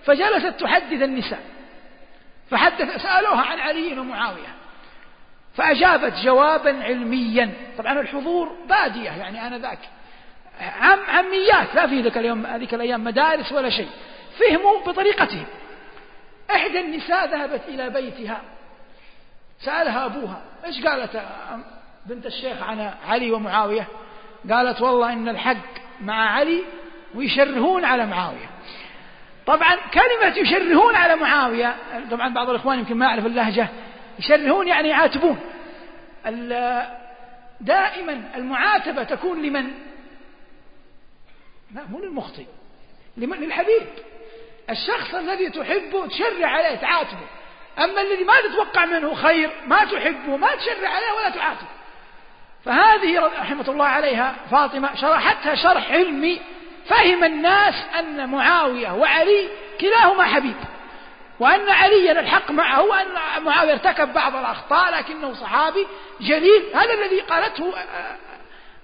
[0.04, 1.40] فجلست تحدث النساء
[2.50, 4.58] فحدث سألوها عن علي ومعاوية
[5.56, 7.52] فأجابت جوابا علميا.
[7.78, 9.78] طبعا الحضور بادية يعني أنا ذاك
[10.60, 13.88] عم عميات لا في ذلك اليوم هذيك الأيام مدارس ولا شيء.
[14.38, 15.46] فهموا بطريقتهم.
[16.50, 18.42] إحدى النساء ذهبت إلى بيتها
[19.60, 21.22] سألها أبوها إيش قالت
[22.06, 23.88] بنت الشيخ عن علي ومعاوية؟
[24.50, 26.62] قالت والله إن الحق مع علي
[27.14, 28.50] ويشرهون على معاوية.
[29.46, 31.76] طبعا كلمة يشرهون على معاوية
[32.10, 33.68] طبعا بعض الإخوان يمكن ما يعرف اللهجة
[34.18, 35.38] يشرهون يعني يعاتبون.
[37.60, 39.70] دائما المعاتبة تكون لمن؟
[41.74, 42.46] لا مو للمخطئ
[43.16, 43.86] لمن؟ للحبيب.
[44.70, 47.26] الشخص الذي تحبه تشرع عليه تعاتبه.
[47.78, 51.68] أما الذي ما تتوقع منه خير ما تحبه ما تشرع عليه ولا تعاتبه.
[52.64, 56.40] فهذه رحمة الله عليها فاطمة شرحتها شرح علمي
[56.88, 59.48] فهم الناس أن معاوية وعلي
[59.80, 60.56] كلاهما حبيب
[61.40, 63.06] وأن عليا الحق معه وأن
[63.44, 65.86] معاوية ارتكب بعض الأخطاء لكنه صحابي
[66.20, 67.74] جليل هذا الذي قالته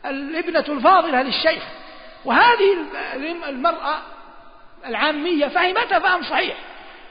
[0.06, 1.62] الابنة الفاضلة للشيخ.
[2.24, 2.76] وهذه
[3.48, 3.98] المرأة
[4.86, 6.56] العامية فهمتها فهم صحيح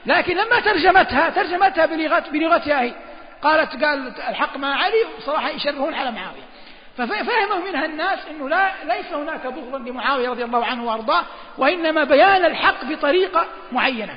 [0.06, 1.86] لكن لما ترجمتها ترجمتها
[2.30, 2.94] بلغتها هي
[3.42, 6.53] قالت قال الحق مع علي صراحة يشرهون على معاوية.
[6.96, 11.24] ففهموا منها الناس أنه لا ليس هناك بغض لمعاوية رضي الله عنه وأرضاه
[11.58, 14.14] وإنما بيان الحق بطريقة معينة.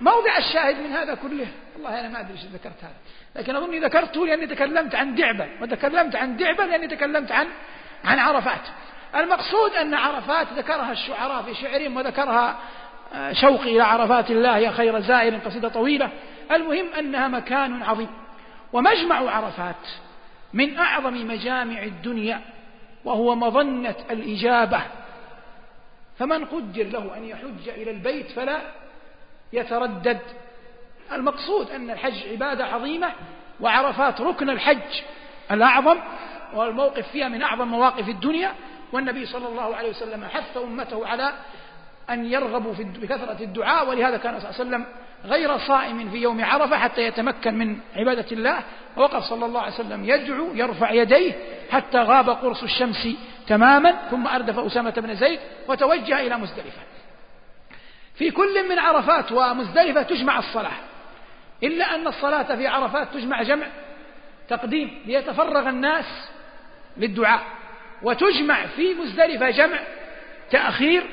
[0.00, 2.94] موضع الشاهد من هذا كله والله أنا ما أدري إيش ذكرت هذا
[3.36, 7.48] لكن أظني ذكرته لأني تكلمت عن دعبل وتكلمت عن دعبل لأني تكلمت عن
[8.04, 8.60] عن عرفات.
[9.16, 12.58] المقصود أن عرفات ذكرها الشعراء في شعرهم وذكرها
[13.32, 16.10] شوقي إلى عرفات الله يا خير زائر قصيدة طويلة.
[16.52, 18.08] المهم أنها مكان عظيم
[18.72, 19.76] ومجمع عرفات.
[20.52, 22.40] من أعظم مجامع الدنيا
[23.04, 24.82] وهو مظنة الإجابة.
[26.18, 28.60] فمن قدر له أن يحج إلى البيت فلا
[29.52, 30.20] يتردد.
[31.12, 33.12] المقصود أن الحج عبادة عظيمة
[33.60, 35.02] وعرفات ركن الحج
[35.50, 35.98] الأعظم
[36.54, 38.52] والموقف فيها من أعظم مواقف الدنيا.
[38.92, 41.32] والنبي صلى الله عليه وسلم حث أمته على
[42.10, 44.86] أن يرغبوا بكثرة الدعاء ولهذا كان صلى الله عليه وسلم
[45.24, 48.60] غير صائم في يوم عرفة حتى يتمكن من عبادة الله.
[48.96, 51.32] ووقف صلى الله عليه وسلم يدعو يرفع يديه
[51.70, 53.08] حتى غاب قرص الشمس
[53.48, 56.82] تماما ثم أردف أسامة بن زيد وتوجه إلى مزدلفة.
[58.14, 60.76] في كل من عرفات ومزدلفة تجمع الصلاة.
[61.62, 63.66] إلا أن الصلاة في عرفات تجمع جمع
[64.48, 66.30] تقديم ليتفرغ الناس
[66.96, 67.42] للدعاء.
[68.02, 69.78] وتجمع في مزدلفة جمع
[70.50, 71.04] تأخير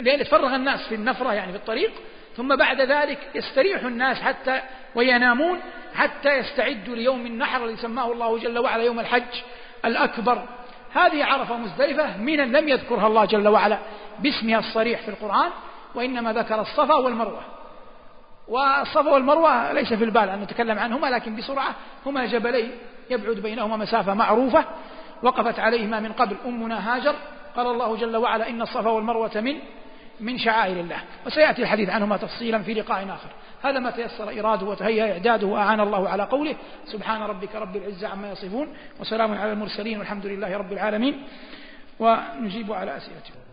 [0.00, 1.92] ليتفرغ الناس في النفرة يعني في الطريق
[2.38, 4.60] ثم بعد ذلك يستريح الناس حتى
[4.94, 5.58] وينامون
[5.94, 9.42] حتى يستعدوا ليوم النحر الذي سماه الله جل وعلا يوم الحج
[9.84, 10.42] الأكبر.
[10.92, 13.78] هذه عرفة مزدلفة من لم يذكرها الله جل وعلا
[14.18, 15.50] باسمها الصريح في القرآن
[15.94, 17.42] وإنما ذكر الصفا والمروة.
[18.48, 21.74] والصفا والمروة ليس في البال أن نتكلم عنهما لكن بسرعة
[22.06, 22.70] هما جبلين
[23.10, 24.64] يبعد بينهما مسافة معروفة
[25.22, 27.14] وقفت عليهما من قبل أمنا هاجر.
[27.56, 29.58] قال الله جل وعلا إن الصفا والمروة من
[30.20, 31.00] من شعائر الله.
[31.26, 33.28] وسيأتي الحديث عنهما تفصيلا في لقاء آخر.
[33.62, 36.56] هذا ما تيسر إراده وتهيأ إعداده وأعان الله على قوله
[36.86, 38.68] سبحان ربك رب العزة عما يصفون
[39.00, 41.22] وسلام على المرسلين والحمد لله رب العالمين.
[41.98, 43.47] ونجيب على أسئلتكم.